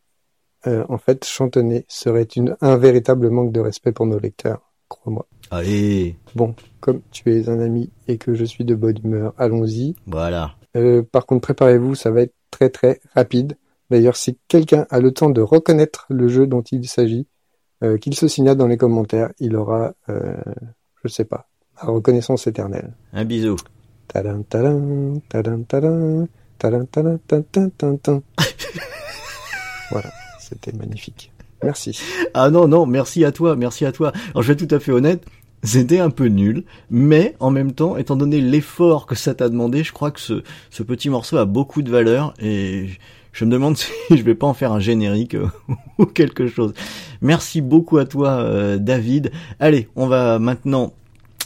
[0.68, 5.26] Euh, en fait, chantonner serait une, un véritable manque de respect pour nos lecteurs, crois-moi.
[5.50, 9.96] Allez, Bon, comme tu es un ami et que je suis de bonne humeur, allons-y.
[10.06, 10.54] voilà.
[10.76, 13.56] Euh, par contre, préparez-vous, ça va être très très rapide.
[13.90, 17.26] D'ailleurs, si quelqu'un a le temps de reconnaître le jeu dont il s'agit,
[17.82, 20.36] euh, qu'il se signale dans les commentaires, il aura, euh,
[21.02, 21.48] je sais pas,
[21.82, 22.94] la reconnaissance éternelle.
[23.12, 23.56] Un bisou.
[29.90, 31.32] Voilà, c'était magnifique.
[31.62, 32.00] Merci.
[32.34, 34.12] Ah non, non, merci à toi, merci à toi.
[34.30, 35.24] Alors je vais être tout à fait honnête,
[35.62, 39.84] c'était un peu nul, mais en même temps, étant donné l'effort que ça t'a demandé,
[39.84, 42.88] je crois que ce, petit morceau a beaucoup de valeur et
[43.32, 45.46] je me demande si je vais pas en faire un générique euh,
[45.98, 46.74] ou quelque chose.
[47.20, 49.30] Merci beaucoup à toi, euh, David.
[49.60, 50.94] Allez, on va maintenant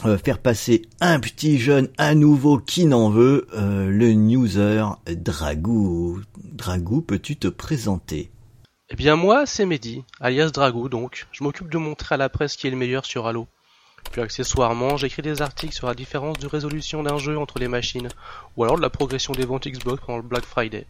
[0.05, 6.21] euh, faire passer un petit jeune à nouveau qui n'en veut, le newser Dragou.
[6.43, 8.31] Dragou, peux-tu te présenter?
[8.89, 11.27] Eh bien moi, c'est Mehdi, alias Dragou donc.
[11.31, 13.47] Je m'occupe de montrer à la presse qui est le meilleur sur Halo.
[14.11, 18.09] Puis accessoirement, j'écris des articles sur la différence de résolution d'un jeu entre les machines,
[18.55, 20.85] ou alors de la progression des ventes Xbox pendant le Black Friday.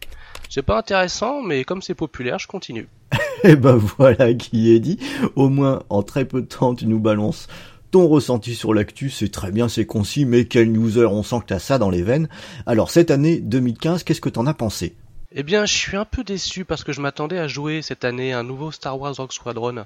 [0.48, 2.88] C'est pas intéressant, mais comme c'est populaire, je continue.
[3.44, 4.98] Eh ben voilà qui est dit.
[5.36, 7.46] Au moins, en très peu de temps, tu nous balances
[7.90, 9.10] ton ressenti sur l'actu.
[9.10, 12.02] C'est très bien, c'est concis, mais quel newser, on sent que t'as ça dans les
[12.02, 12.28] veines.
[12.66, 14.96] Alors, cette année 2015, qu'est-ce que t'en as pensé?
[15.32, 18.32] Eh bien, je suis un peu déçu parce que je m'attendais à jouer cette année
[18.32, 19.84] un nouveau Star Wars Rogue Squadron,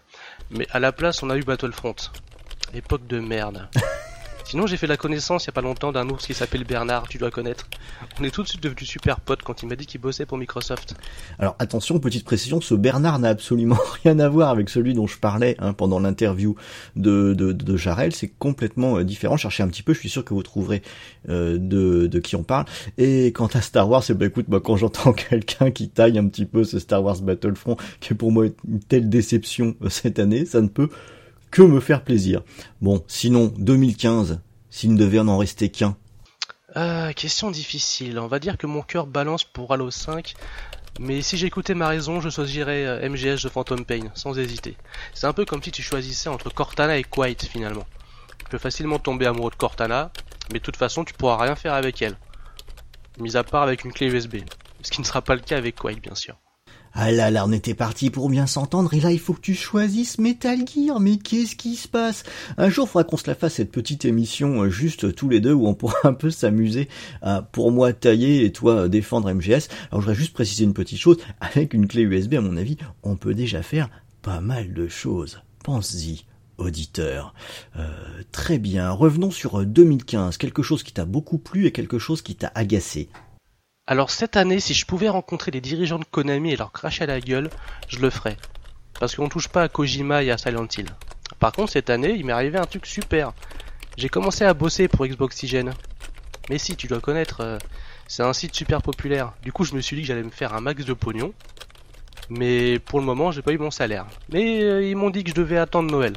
[0.50, 1.96] mais à la place, on a eu Battlefront.
[2.74, 3.68] Époque de merde.
[4.44, 7.08] Sinon, j'ai fait la connaissance il y a pas longtemps d'un ours qui s'appelle Bernard,
[7.08, 7.68] tu dois connaître.
[8.20, 10.36] On est tout de suite devenus super potes quand il m'a dit qu'il bossait pour
[10.36, 10.94] Microsoft.
[11.38, 15.18] Alors attention, petite précision, ce Bernard n'a absolument rien à voir avec celui dont je
[15.18, 16.54] parlais hein, pendant l'interview
[16.96, 19.36] de, de, de Jarel, c'est complètement euh, différent.
[19.36, 20.82] Cherchez un petit peu, je suis sûr que vous trouverez
[21.28, 22.66] euh, de, de qui on parle.
[22.98, 26.46] Et quant à Star Wars, ben, écoute, moi quand j'entends quelqu'un qui taille un petit
[26.46, 30.44] peu ce Star Wars Battlefront, qui est pour moi une telle déception euh, cette année,
[30.44, 30.88] ça ne peut
[31.52, 32.42] que me faire plaisir.
[32.80, 34.40] Bon, sinon, 2015,
[34.70, 35.96] s'il ne devait en rester qu'un,
[36.74, 38.18] Euh, question difficile.
[38.18, 40.34] On va dire que mon cœur balance pour Halo 5,
[40.98, 44.76] mais si j'écoutais ma raison, je choisirais euh, MGS de Phantom Pain, sans hésiter.
[45.12, 47.84] C'est un peu comme si tu choisissais entre Cortana et Quiet finalement.
[48.38, 50.10] Tu peux facilement tomber amoureux de Cortana,
[50.50, 52.16] Mais de toute façon, tu pourras rien faire avec elle.
[53.18, 54.36] Mis à part avec une clé USB.
[54.82, 56.36] Ce qui ne sera pas le cas avec Quake, bien sûr.
[56.94, 59.54] Ah là là, on était parti pour bien s'entendre et là il faut que tu
[59.54, 61.00] choisisses Metal Gear.
[61.00, 62.22] Mais qu'est-ce qui se passe?
[62.58, 65.54] Un jour, faudra qu'on se la fasse cette petite émission euh, juste tous les deux
[65.54, 66.88] où on pourra un peu s'amuser
[67.22, 69.68] à pour moi tailler et toi défendre MGS.
[69.90, 71.16] Alors je voudrais juste préciser une petite chose.
[71.40, 73.88] Avec une clé USB, à mon avis, on peut déjà faire
[74.20, 75.40] pas mal de choses.
[75.64, 76.26] Pense-y
[76.58, 77.34] auditeur.
[77.76, 77.88] Euh,
[78.30, 82.36] très bien, revenons sur 2015, quelque chose qui t'a beaucoup plu et quelque chose qui
[82.36, 83.08] t'a agacé.
[83.88, 87.08] Alors cette année, si je pouvais rencontrer les dirigeants de Konami et leur cracher à
[87.08, 87.50] la gueule,
[87.88, 88.36] je le ferais.
[89.00, 90.86] Parce qu'on touche pas à Kojima et à Silent Hill.
[91.40, 93.32] Par contre, cette année, il m'est arrivé un truc super.
[93.96, 95.72] J'ai commencé à bosser pour Xboxygen.
[96.48, 97.58] Mais si, tu dois connaître, euh,
[98.06, 99.32] c'est un site super populaire.
[99.42, 101.34] Du coup, je me suis dit que j'allais me faire un max de pognon.
[102.30, 104.06] Mais pour le moment, j'ai pas eu mon salaire.
[104.28, 106.12] Mais euh, ils m'ont dit que je devais attendre Noël.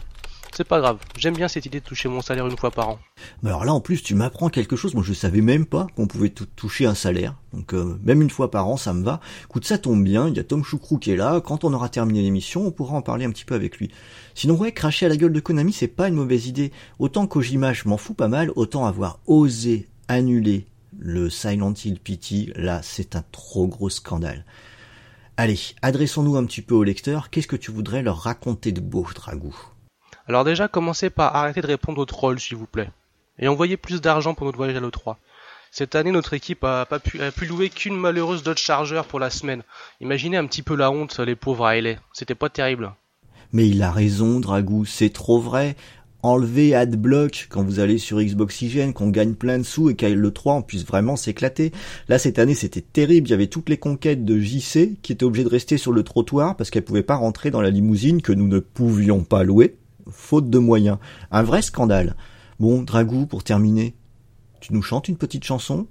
[0.55, 2.99] C'est pas grave, j'aime bien cette idée de toucher mon salaire une fois par an.
[3.43, 4.93] Mais alors là, en plus, tu m'apprends quelque chose.
[4.93, 7.35] Moi, je savais même pas qu'on pouvait toucher un salaire.
[7.51, 9.19] Donc, euh, même une fois par an, ça me va.
[9.43, 10.29] Écoute, ça tombe bien.
[10.29, 11.41] Il y a Tom Choucrou qui est là.
[11.41, 13.91] Quand on aura terminé l'émission, on pourra en parler un petit peu avec lui.
[14.33, 16.71] Sinon, ouais, cracher à la gueule de Konami, c'est pas une mauvaise idée.
[16.99, 18.49] Autant Kojima, je m'en fous pas mal.
[18.55, 24.45] Autant avoir osé annuler le Silent Hill PT, là, c'est un trop gros scandale.
[25.35, 27.29] Allez, adressons-nous un petit peu aux lecteurs.
[27.29, 29.53] Qu'est-ce que tu voudrais leur raconter de beau, Dragou?
[30.27, 32.89] Alors déjà, commencez par arrêter de répondre aux trolls, s'il vous plaît.
[33.37, 35.17] Et envoyez plus d'argent pour notre voyage à l'E3.
[35.71, 39.19] Cette année, notre équipe a pas pu, a pu louer qu'une malheureuse Dodge Charger pour
[39.19, 39.61] la semaine.
[39.99, 41.99] Imaginez un petit peu la honte, les pauvres Hailey.
[42.13, 42.93] C'était pas terrible.
[43.51, 45.75] Mais il a raison, Dragou, c'est trop vrai.
[46.23, 50.31] Enlever Adblock quand vous allez sur Xboxygen, qu'on gagne plein de sous et qu'à le
[50.31, 51.71] 3 on puisse vraiment s'éclater.
[52.07, 55.23] Là cette année c'était terrible, il y avait toutes les conquêtes de JC qui étaient
[55.23, 58.31] obligées de rester sur le trottoir parce qu'elles pouvaient pas rentrer dans la limousine que
[58.31, 59.75] nous ne pouvions pas louer
[60.09, 60.97] faute de moyens.
[61.31, 62.15] Un vrai scandale.
[62.59, 63.95] Bon, Dragou, pour terminer,
[64.61, 65.87] tu nous chantes une petite chanson?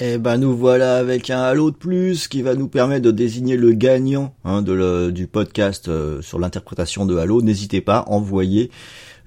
[0.00, 3.56] Eh ben nous voilà avec un halo de plus qui va nous permettre de désigner
[3.56, 7.42] le gagnant hein, de du podcast euh, sur l'interprétation de Halo.
[7.42, 8.72] N'hésitez pas à envoyer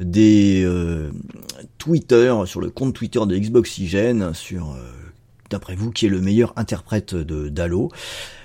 [0.01, 1.09] des euh,
[1.77, 4.91] Twitter sur le compte Twitter de Xboxygène sur euh,
[5.49, 7.89] d'après vous qui est le meilleur interprète de d'Halo.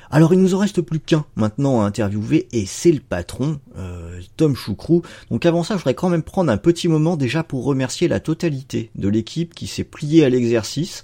[0.09, 3.59] Alors il nous en reste plus qu'un maintenant à interviewer et c'est le patron
[4.37, 5.03] Tom Choucrou.
[5.31, 8.21] Donc avant ça, je voudrais quand même prendre un petit moment déjà pour remercier la
[8.21, 11.03] totalité de l'équipe qui s'est pliée à l'exercice.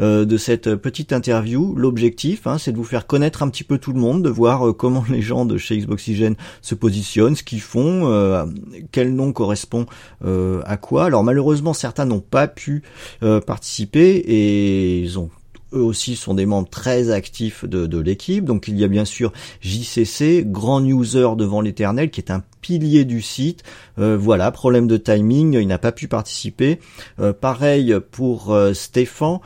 [0.00, 1.74] Euh, de cette petite interview.
[1.76, 4.66] L'objectif, hein, c'est de vous faire connaître un petit peu tout le monde, de voir
[4.66, 8.44] euh, comment les gens de chez Xboxygen se positionnent, ce qu'ils font, euh,
[8.90, 9.86] quel nom correspond
[10.24, 11.04] à quoi.
[11.04, 12.82] Alors malheureusement, certains n'ont pas pu
[13.46, 15.30] participer et ils ont
[15.72, 18.44] eux aussi sont des membres très actifs de, de l'équipe.
[18.44, 23.04] Donc il y a bien sûr JCC, grand user devant l'éternel, qui est un pilier
[23.04, 23.62] du site.
[23.98, 26.80] Euh, voilà, problème de timing, il n'a pas pu participer.
[27.20, 29.40] Euh, pareil pour euh, Stéphane,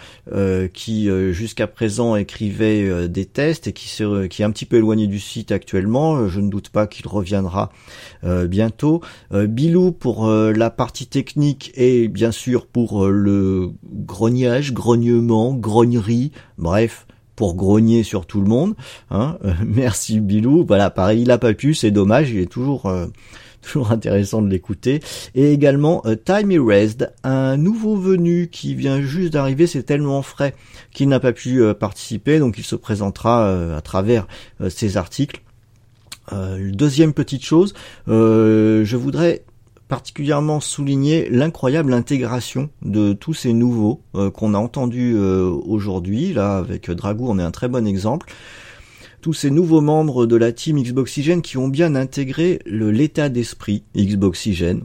[0.73, 3.89] qui jusqu'à présent écrivait des tests et qui,
[4.31, 6.29] qui est un petit peu éloigné du site actuellement.
[6.29, 7.71] Je ne doute pas qu'il reviendra
[8.23, 9.01] bientôt.
[9.33, 17.08] Bilou pour la partie technique et bien sûr pour le grognage, grognement, grognerie, bref
[17.39, 18.75] pour grogner sur tout le monde.
[19.13, 19.39] Hein.
[19.65, 20.65] merci Bilou.
[20.67, 22.31] Voilà, pareil, il a pas pu, c'est dommage.
[22.31, 23.07] Il est toujours euh,
[23.63, 24.99] toujours intéressant de l'écouter.
[25.37, 29.69] Et également euh, Time Erased, un nouveau venu qui vient juste d'arriver.
[29.69, 30.53] C'est tellement frais
[30.93, 34.27] qu'il n'a pas pu euh, participer, donc il se présentera à travers
[34.69, 35.41] ses articles.
[36.33, 37.73] deuxième petite chose,
[38.09, 39.45] je voudrais
[39.89, 46.33] particulièrement souligner l'incroyable intégration de tous ces nouveaux euh, qu'on a entendus euh, aujourd'hui.
[46.33, 48.33] Là, avec Dragou, on est un très bon exemple.
[49.21, 54.83] Tous ces nouveaux membres de la team Xboxygen qui ont bien intégré l'état d'esprit Xboxygen,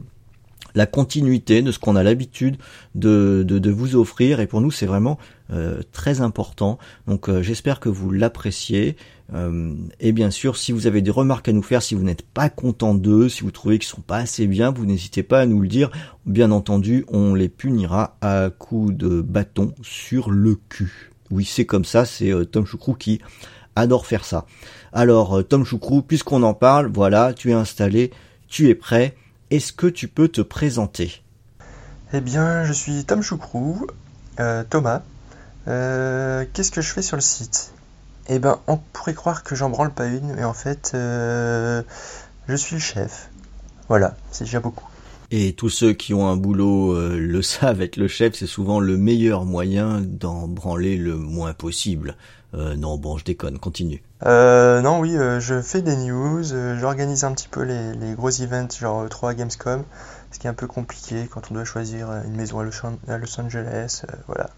[0.74, 2.56] la continuité de ce qu'on a l'habitude
[2.94, 5.18] de, vous offrir et pour nous c'est vraiment
[5.52, 8.96] euh, très important donc j'espère que vous l'appréciez
[9.32, 12.22] euh, et bien sûr, si vous avez des remarques à nous faire, si vous n'êtes
[12.22, 15.46] pas content d'eux, si vous trouvez qu'ils sont pas assez bien, vous n'hésitez pas à
[15.46, 15.90] nous le dire.
[16.26, 21.10] Bien entendu, on les punira à coups de bâton sur le cul.
[21.30, 23.20] Oui, c'est comme ça, c'est euh, Tom Choucrou qui
[23.76, 24.46] adore faire ça.
[24.92, 28.10] Alors, euh, Tom Choucrou, puisqu'on en parle, voilà, tu es installé,
[28.46, 29.16] tu es prêt.
[29.54, 31.22] Est-ce que tu peux te présenter?
[32.12, 33.86] Eh bien, je suis Tom Choucrou,
[34.68, 35.02] Thomas.
[35.66, 37.72] Qu'est-ce que je fais sur le site?
[38.28, 41.82] Eh ben, on pourrait croire que j'en branle pas une, mais en fait, euh,
[42.48, 43.30] je suis le chef.
[43.88, 44.88] Voilà, c'est déjà beaucoup.
[45.30, 48.80] Et tous ceux qui ont un boulot euh, le savent, être le chef, c'est souvent
[48.80, 52.16] le meilleur moyen d'en branler le moins possible.
[52.54, 54.02] Euh, non, bon, je déconne, continue.
[54.24, 58.30] Euh, non, oui, euh, je fais des news, euh, j'organise un petit peu les, gros
[58.30, 59.84] events, genre 3 Gamescom,
[60.32, 63.40] ce qui est un peu compliqué quand on doit choisir euh, une maison à Los,
[63.40, 64.48] Angeles, euh, voilà,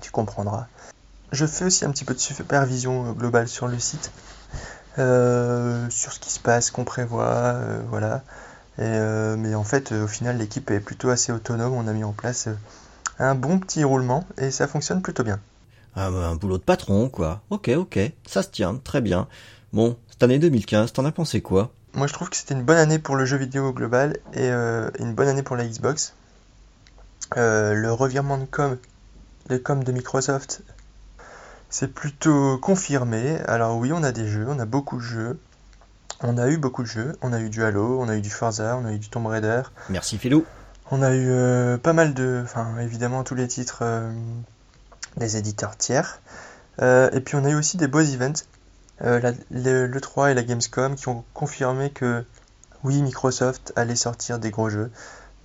[0.00, 0.66] tu comprendras.
[1.30, 4.10] Je fais aussi un petit peu de supervision euh, globale sur le site,
[4.98, 8.22] euh, sur ce qui se passe, qu'on prévoit, euh, voilà.
[8.80, 12.02] Euh, mais en fait, euh, au final, l'équipe est plutôt assez autonome, on a mis
[12.02, 12.56] en place euh,
[13.20, 15.38] un bon petit roulement et ça fonctionne plutôt bien.
[15.96, 17.42] Ah, bah, un boulot de patron, quoi.
[17.50, 19.28] Ok, ok, ça se tient, très bien.
[19.72, 21.72] Bon, cette année 2015, t'en as pensé quoi?
[21.94, 24.50] Moi, je trouve que c'était une bonne année pour le jeu vidéo au global et
[24.50, 26.14] euh, une bonne année pour la Xbox.
[27.36, 28.76] Euh, le revirement de com,
[29.48, 30.62] de com de Microsoft,
[31.70, 33.38] c'est plutôt confirmé.
[33.46, 35.38] Alors oui, on a des jeux, on a beaucoup de jeux.
[36.20, 37.16] On a eu beaucoup de jeux.
[37.22, 39.26] On a eu du Halo, on a eu du Forza, on a eu du Tomb
[39.26, 39.62] Raider.
[39.90, 40.44] Merci Philou.
[40.90, 43.82] On a eu euh, pas mal de, enfin évidemment tous les titres
[45.16, 46.20] des éditeurs tiers.
[46.82, 48.44] Euh, et puis on a eu aussi des beaux events,
[49.02, 52.24] euh, le, le 3 et la Gamescom, qui ont confirmé que
[52.84, 54.90] oui, Microsoft allait sortir des gros jeux.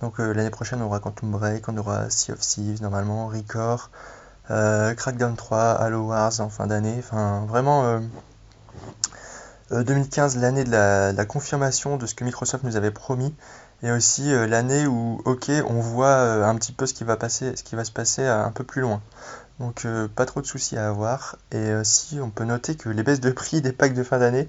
[0.00, 3.90] Donc euh, l'année prochaine, on aura Quantum Break, on aura Sea of Thieves normalement, Record,
[4.48, 6.96] Crackdown 3, Halo Wars en fin d'année.
[6.98, 8.00] Enfin, vraiment, euh,
[9.72, 13.34] euh, 2015, l'année de la, confirmation de ce que Microsoft nous avait promis,
[13.82, 17.16] et aussi l'année où, ok, on voit un petit peu ce qui va
[17.84, 19.00] se passer un peu plus loin.
[19.60, 21.36] Donc euh, pas trop de soucis à avoir.
[21.52, 24.18] Et euh, si on peut noter que les baisses de prix des packs de fin
[24.18, 24.48] d'année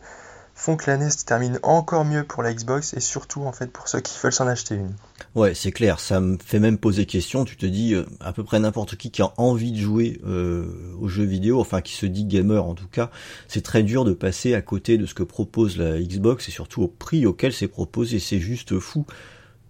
[0.55, 3.88] font que l'année se termine encore mieux pour la Xbox et surtout en fait pour
[3.88, 4.93] ceux qui veulent s'en acheter une.
[5.34, 7.45] Ouais, c'est clair, ça me fait même poser question.
[7.45, 10.66] Tu te dis, euh, à peu près n'importe qui qui a envie de jouer euh,
[10.99, 13.12] aux jeux vidéo, enfin qui se dit gamer en tout cas,
[13.47, 16.84] c'est très dur de passer à côté de ce que propose la Xbox et surtout
[16.84, 18.20] au prix auquel c'est proposé.
[18.20, 19.05] C'est juste fou.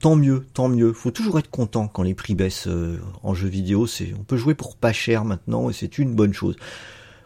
[0.02, 0.94] Tant mieux, tant mieux.
[0.94, 3.88] Faut toujours être content quand les prix baissent euh, en jeux vidéo.
[4.18, 6.56] On peut jouer pour pas cher maintenant et c'est une bonne chose.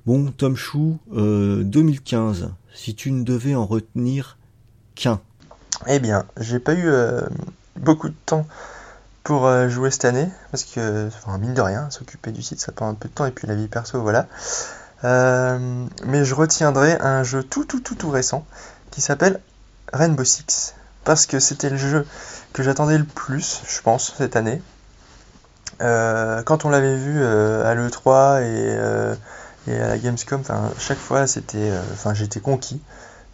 [0.06, 2.52] Bon, Tom Chou, euh, 2015.
[2.74, 4.38] Si tu ne devais en retenir
[4.96, 5.22] qu'un.
[5.88, 7.22] Eh bien, j'ai pas eu euh,
[7.78, 8.46] beaucoup de temps
[9.24, 12.72] pour euh, jouer cette année parce que, enfin, mine de rien, s'occuper du site ça
[12.72, 14.28] prend un peu de temps et puis la vie perso, voilà.
[15.04, 18.46] Euh, mais je retiendrai un jeu tout tout tout tout récent
[18.92, 19.42] qui s'appelle
[19.92, 22.06] Rainbow Six parce que c'était le jeu
[22.56, 24.62] que j'attendais le plus, je pense, cette année.
[25.82, 29.14] Euh, quand on l'avait vu euh, à l'E3 et, euh,
[29.68, 30.42] et à la Gamescom,
[30.78, 32.82] chaque fois c'était, enfin, j'étais conquis.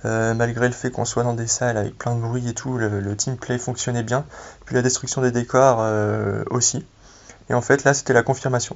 [0.03, 3.15] Malgré le fait qu'on soit dans des salles avec plein de bruit et tout, le,
[3.15, 4.25] team play fonctionnait bien.
[4.65, 5.85] Puis la destruction des décors
[6.49, 6.83] aussi.
[7.51, 8.75] Et en fait, là, c'était la confirmation.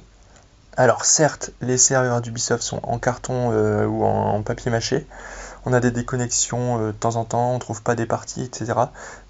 [0.76, 3.50] Alors, certes, les serveurs d'Ubisoft sont en carton
[3.84, 5.08] ou en papier mâché.
[5.66, 8.72] On a des déconnexions euh, de temps en temps, on trouve pas des parties, etc.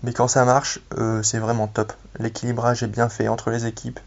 [0.03, 1.95] Mais quand ça marche, euh, c'est vraiment top.
[2.19, 3.99] L'équilibrage est bien fait entre les équipes.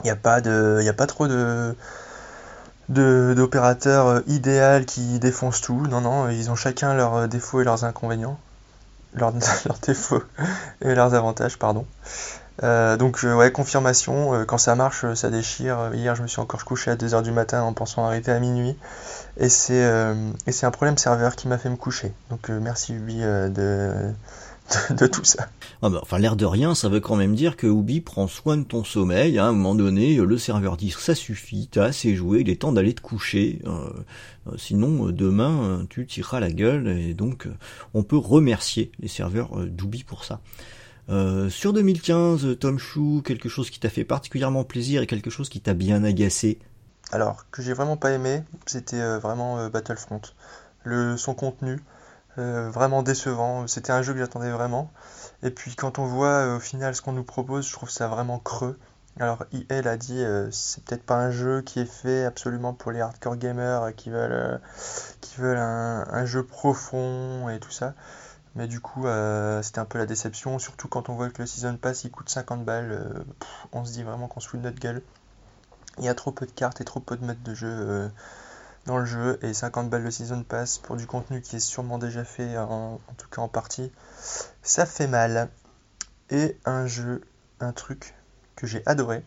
[0.00, 1.76] Il n'y a pas trop de
[2.88, 5.86] d'opérateurs euh, idéal qui défoncent tout.
[5.86, 8.38] Non, non, ils ont chacun leurs défauts et leurs inconvénients.
[9.14, 9.34] Leurs
[9.86, 10.22] défauts
[10.80, 11.84] et leurs avantages, pardon.
[12.62, 15.90] Euh, donc, euh, ouais, confirmation, euh, quand ça marche, ça déchire.
[15.94, 18.76] Hier, je me suis encore couché à 2h du matin en pensant arrêter à minuit.
[19.38, 19.82] Et c'est
[20.46, 22.12] et c'est un problème serveur qui m'a fait me coucher.
[22.30, 24.12] Donc, merci Ubi de,
[24.90, 25.48] de, tout ça.
[25.80, 28.58] Ah bah, enfin, l'air de rien, ça veut quand même dire que Ubi prend soin
[28.58, 29.38] de ton sommeil.
[29.38, 29.46] hein.
[29.46, 32.72] À un moment donné, le serveur dit ça suffit, t'as assez joué, il est temps
[32.72, 33.60] d'aller te coucher.
[34.56, 36.88] Sinon, demain, tu tireras la gueule.
[36.88, 37.48] Et donc,
[37.94, 40.40] on peut remercier les serveurs d'Ubi pour ça.
[41.08, 45.30] Euh, sur 2015, euh, Tom Chou, quelque chose qui t'a fait particulièrement plaisir et quelque
[45.30, 46.58] chose qui t'a bien agacé.
[47.10, 50.22] Alors, que j'ai vraiment pas aimé, c'était euh, vraiment euh, Battlefront.
[50.84, 51.80] Le, son contenu,
[52.36, 53.66] vraiment décevant.
[53.66, 54.90] C'était un jeu que j'attendais vraiment.
[55.42, 58.38] Et puis quand on voit au final ce qu'on nous propose, je trouve ça vraiment
[58.38, 58.78] creux.
[59.20, 62.90] Alors EA l'a dit, euh, c'est peut-être pas un jeu qui est fait absolument pour
[62.90, 64.60] les hardcore gamers qui veulent,
[65.20, 67.94] qui veulent un jeu profond et tout ça.
[68.54, 71.46] Mais du coup, euh, c'était un peu la déception, surtout quand on voit que le
[71.46, 72.92] Season Pass il coûte 50 balles.
[72.92, 73.24] euh,
[73.72, 75.02] on se dit vraiment qu'on se fout de notre gueule.
[75.98, 78.08] Il y a trop peu de cartes et trop peu de modes de jeu euh,
[78.86, 81.98] dans le jeu et 50 balles de season pass pour du contenu qui est sûrement
[81.98, 83.92] déjà fait en, en tout cas en partie,
[84.62, 85.48] ça fait mal.
[86.30, 87.22] Et un jeu,
[87.60, 88.14] un truc
[88.56, 89.24] que j'ai adoré,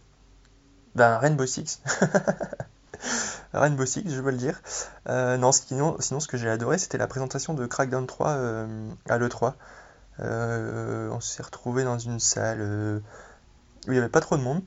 [0.95, 1.81] ben Rainbow Six.
[3.53, 4.61] Rainbow Six, je veux le dire.
[5.09, 9.17] Euh, non, sinon, ce que j'ai adoré c'était la présentation de Crackdown 3 euh, à
[9.17, 9.53] l'E3.
[10.21, 12.61] Euh, on s'est retrouvé dans une salle
[13.87, 14.61] où il n'y avait pas trop de monde.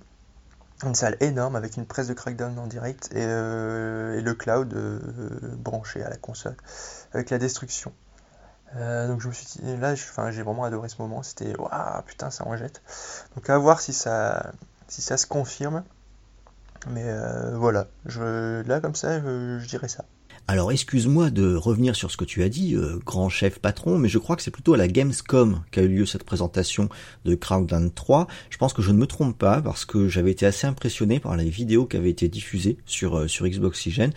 [0.84, 4.74] une salle énorme avec une presse de Crackdown en direct et, le cloud
[5.58, 6.56] branché à la console
[7.12, 7.92] avec la destruction.
[8.74, 11.22] Donc je me suis dit, là, j'ai vraiment adoré ce moment.
[11.22, 12.82] C'était, waouh, putain, ça en jette.
[13.34, 14.52] Donc à voir si ça,
[14.88, 15.84] si ça se confirme.
[16.90, 20.04] Mais euh, voilà, je, là comme ça, je, dirais ça.
[20.46, 24.08] Alors excuse-moi de revenir sur ce que tu as dit, euh, grand chef patron, mais
[24.08, 26.88] je crois que c'est plutôt à la Gamescom qu'a eu lieu cette présentation
[27.26, 28.28] de Crackdown 3.
[28.48, 31.36] Je pense que je ne me trompe pas parce que j'avais été assez impressionné par
[31.36, 34.10] les vidéos qui avaient été diffusées sur, euh, sur Xbox Oxygen.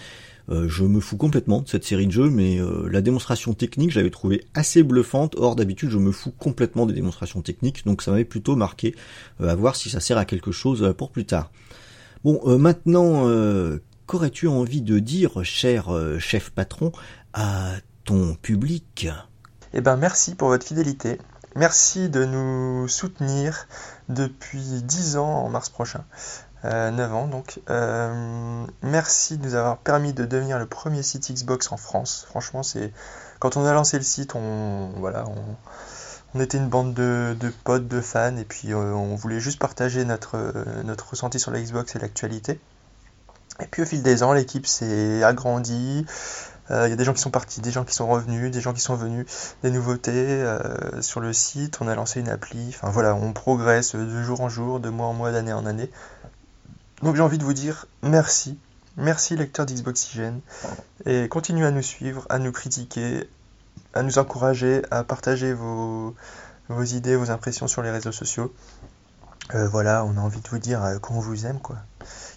[0.50, 2.60] Je me fous complètement de cette série de jeux, mais
[2.90, 5.34] la démonstration technique, j'avais trouvé assez bluffante.
[5.38, 8.94] Or, d'habitude, je me fous complètement des démonstrations techniques, donc ça m'avait plutôt marqué
[9.40, 11.52] à voir si ça sert à quelque chose pour plus tard.
[12.23, 16.91] Bon, euh, maintenant, euh, qu'aurais-tu envie de dire, cher euh, chef patron,
[17.34, 17.72] à
[18.06, 19.07] ton public?
[19.73, 21.19] Eh ben merci pour votre fidélité.
[21.56, 23.68] Merci de nous soutenir
[24.07, 26.03] depuis 10 ans en mars prochain.
[26.64, 27.60] Euh, 9 ans donc.
[28.84, 32.27] Merci de nous avoir permis de devenir le premier site Xbox en France.
[32.30, 32.93] Franchement, c'est
[33.39, 35.56] quand on a lancé le site, on voilà, on,
[36.34, 40.06] on était une bande de, potes, de fans, et puis euh, on voulait juste partager
[40.06, 42.60] notre, euh, notre ressenti sur la Xbox et l'actualité.
[43.60, 46.06] Et puis au fil des ans, l'équipe s'est agrandie.
[46.72, 48.62] Euh, Il y a des gens qui sont partis, des gens qui sont revenus, des
[48.62, 49.26] gens qui sont venus,
[49.62, 51.80] des nouveautés euh, sur le site.
[51.82, 52.70] On a lancé une appli.
[52.70, 55.90] Enfin voilà, on progresse de jour en jour, de mois en mois, d'année en année.
[57.03, 58.58] Donc j'ai envie de vous dire merci.
[58.98, 60.41] Merci lecteur d'Xboxygène.
[61.06, 63.30] Et continuez à nous suivre, à nous critiquer,
[63.93, 66.13] à nous encourager, à partager vos,
[66.69, 68.53] idées, vos impressions sur les réseaux sociaux.
[69.53, 71.77] Euh, voilà, on a envie de vous dire euh, qu'on vous aime, quoi.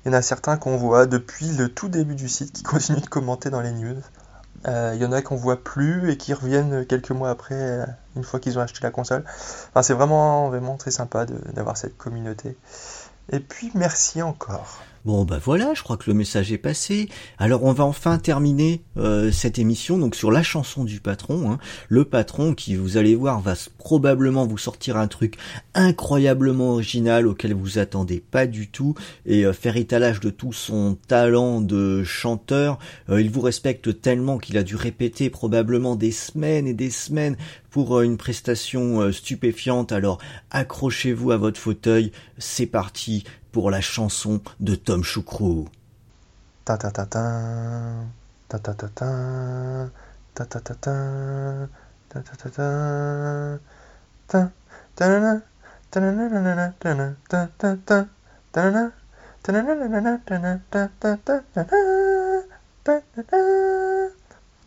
[0.04, 3.00] Il y en a certains qu'on voit depuis le tout début du site qui continuent
[3.00, 4.00] de commenter dans les news.
[4.66, 7.86] Euh, il y en a qu'on voit plus et qui reviennent quelques mois après,
[8.16, 9.24] une fois qu'ils ont acheté la console.
[9.68, 12.56] Enfin, c'est vraiment, vraiment très sympa d'avoir cette communauté.
[13.30, 14.78] Et puis, merci encore.
[15.04, 17.10] Bon bah voilà, je crois que le message est passé.
[17.36, 21.52] Alors on va enfin terminer euh, cette émission donc sur la chanson du patron.
[21.52, 21.58] hein.
[21.90, 25.36] Le patron qui vous allez voir va probablement vous sortir un truc
[25.74, 28.94] incroyablement original auquel vous attendez pas du tout
[29.26, 32.78] et euh, faire étalage de tout son talent de chanteur.
[33.10, 37.36] Euh, il vous respecte tellement qu'il a dû répéter probablement des semaines et des semaines
[37.68, 39.92] pour une prestation stupéfiante.
[39.92, 40.16] Alors
[40.50, 43.24] accrochez-vous à votre fauteuil, c'est parti
[43.62, 45.68] la chanson de Tom Choucrou.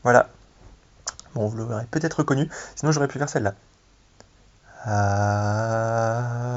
[0.04, 0.30] Voilà.
[1.34, 3.54] Bon, vous l'aurez peut-être reconnu, sinon j'aurais pu faire celle-là.
[4.86, 6.48] Ah,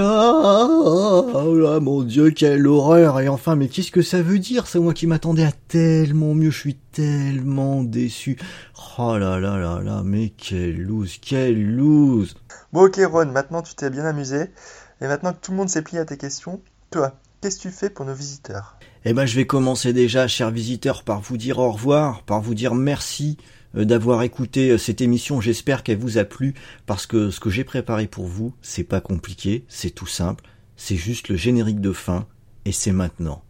[0.00, 4.78] oh là, mon dieu, quelle horreur Et enfin, mais qu'est-ce que ça veut dire C'est
[4.78, 8.38] moi qui m'attendais à tellement mieux, je suis tellement déçu.
[8.98, 12.34] Oh là là là là, mais quelle loose, quelle loose
[12.72, 14.46] Bon, ok, Ron, maintenant tu t'es bien amusé.
[15.02, 17.70] Et maintenant que tout le monde s'est plié à tes questions, toi, qu'est-ce que tu
[17.70, 18.76] fais pour nos visiteurs?
[19.04, 22.54] Eh ben, je vais commencer déjà, chers visiteurs, par vous dire au revoir, par vous
[22.54, 23.36] dire merci
[23.74, 25.40] d'avoir écouté euh, cette émission.
[25.40, 26.54] J'espère qu'elle vous a plu,
[26.86, 30.44] parce que ce que j'ai préparé pour vous, c'est pas compliqué, c'est tout simple.
[30.76, 32.26] C'est juste le générique de fin,
[32.64, 33.42] et c'est maintenant.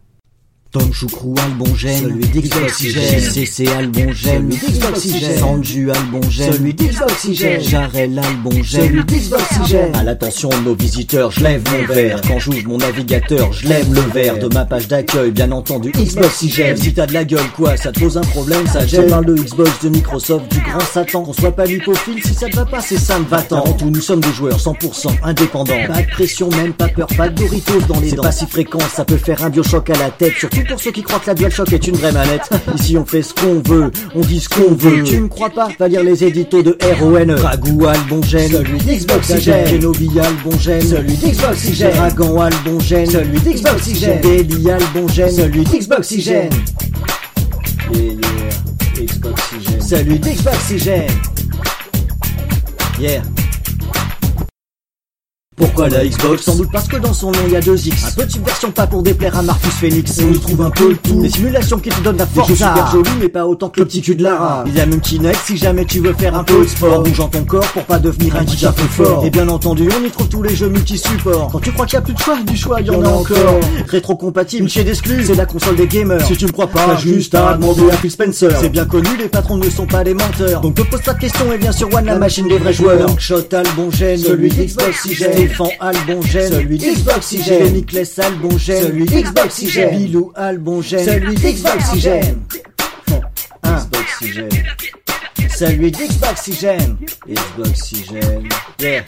[0.73, 8.63] Tom Choucrou Albongène, celui d'Xboxygène, CC Albongène, celui d'Xboxygène, Sanju Albongène, celui d'Xboxygène, Jarel Albongène,
[8.63, 9.95] celui d'Xboxygène.
[9.95, 12.21] À l'attention de nos visiteurs, je lève mon verre.
[12.27, 16.75] Quand j'ouvre mon navigateur, je lève le verre de ma page d'accueil, bien entendu Xboxygène.
[16.75, 19.09] Si t'as de la gueule, quoi, ça te pose un problème, ça gêne.
[19.09, 22.55] Parle de Xbox, de Microsoft, du grand Satan, qu'on soit pas lipophile, si ça te
[22.55, 23.61] va pas, c'est ça me va-t'en.
[23.61, 25.85] Avant tout, nous sommes des joueurs 100% indépendants.
[25.87, 28.23] Pas de pression, même pas peur, pas de Doritos dans les dents.
[28.23, 30.91] C'est pas si fréquent, ça peut faire un biochoc à la tête, surtout pour ceux
[30.91, 32.49] qui croient que la DualShock est une vraie manette.
[32.75, 35.03] Ici on fait ce qu'on veut, on dit ce qu'on veut.
[35.03, 35.69] Tu me crois pas?
[35.79, 37.35] Va lire les éditos de RON.
[37.41, 39.69] Ragou Albongène, celui d'Xboxygène.
[39.69, 41.95] Kenobi Albongène, celui d'Xboxygène.
[41.95, 44.21] Dragon Albongène, celui d'Xboxygène.
[44.21, 46.49] Deli Albongène, celui d'Xboxygène.
[47.93, 49.81] Yeah, yeah, Xboxygène.
[49.81, 51.11] Celui d'Xboxygène.
[52.99, 53.21] Yeah.
[55.55, 58.05] Pourquoi la Xbox Sans doute parce que dans son nom il y a deux X.
[58.05, 60.19] Un peu de subversion pas pour déplaire à Marcus Phoenix.
[60.21, 61.21] On y trouve un peu le tout.
[61.21, 62.47] Des simulations qui te donnent la force.
[62.47, 64.63] Des jeux super jolis mais pas autant que le petit cul de Lara.
[64.67, 66.99] Il y a même Kinect si jamais tu veux faire un peu de sport.
[66.99, 69.25] En bougeant ton corps pour pas devenir un un peu fort.
[69.25, 71.49] Et bien entendu on y trouve tous les jeux multi-supports.
[71.51, 73.09] Quand tu crois qu'il y a plus de choix, du choix il y en a
[73.09, 73.59] encore.
[73.87, 76.25] Rétro-compatible, chez d'exclus, c'est la console des gamers.
[76.25, 78.51] Si tu me crois pas, juste à demander à Phil Spencer.
[78.59, 80.61] C'est bien connu, les patrons ne sont pas des menteurs.
[80.61, 83.19] Donc te pose pas de questions et bien sûr One la machine des vrais joueurs.
[83.19, 85.13] Shot bon gène, celui d'Xbox si.
[85.43, 87.73] Stéphane a le bon gène, celui d'Xbox si gêne.
[87.73, 89.97] Nicolas a le bon gène, celui d'Xbox si gêne.
[89.97, 92.39] Bilou a le bon gène, celui d'Xbox si gêne.
[93.65, 94.49] Xbox si gêne.
[95.53, 96.97] Celui d'Xbox si gêne.
[97.27, 98.47] Xbox si gêne.
[98.79, 99.03] Yeah.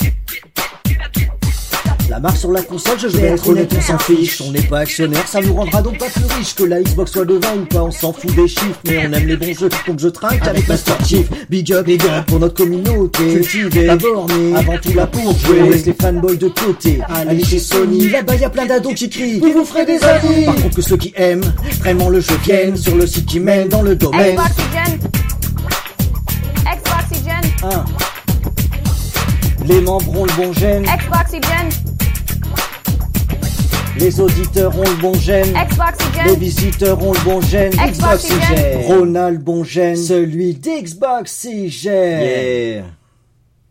[2.10, 4.40] La marque sur la console, je vais être honnête, on s'en fiche.
[4.42, 7.26] On n'est pas actionnaire, ça nous rendra donc pas plus riche que la Xbox soit
[7.26, 7.82] devant ou pas.
[7.82, 10.68] On s'en fout des chiffres, mais on aime les bons jeux, donc je trinque avec
[10.68, 11.28] Master Chief.
[11.50, 13.24] Big up, big up pour notre communauté.
[13.34, 15.64] Cultivée, pas bornée, avant tout là pour jouer.
[15.64, 17.00] On laisse les fanboys de côté.
[17.10, 19.40] Allez chez Sony, là-bas y a plein d'ados qui crient.
[19.40, 20.46] Vous vous ferez des amis.
[20.46, 23.68] Par contre que ceux qui aiment vraiment le jeu viennent sur le site qui mène
[23.68, 24.38] dans le domaine.
[24.38, 25.00] Xboxygen.
[26.66, 27.42] Xboxygen.
[27.64, 27.86] Un.
[29.66, 30.84] Les membres ont le bon gène.
[30.84, 31.95] Xboxygen.
[33.98, 35.54] Les auditeurs ont le bon gène.
[36.26, 37.72] Les visiteurs ont le bon gène.
[37.72, 38.82] Xboxygen.
[38.88, 39.96] Ronald bon gène.
[39.96, 42.22] Celui d'Xboxygen.
[42.22, 42.84] Yeah.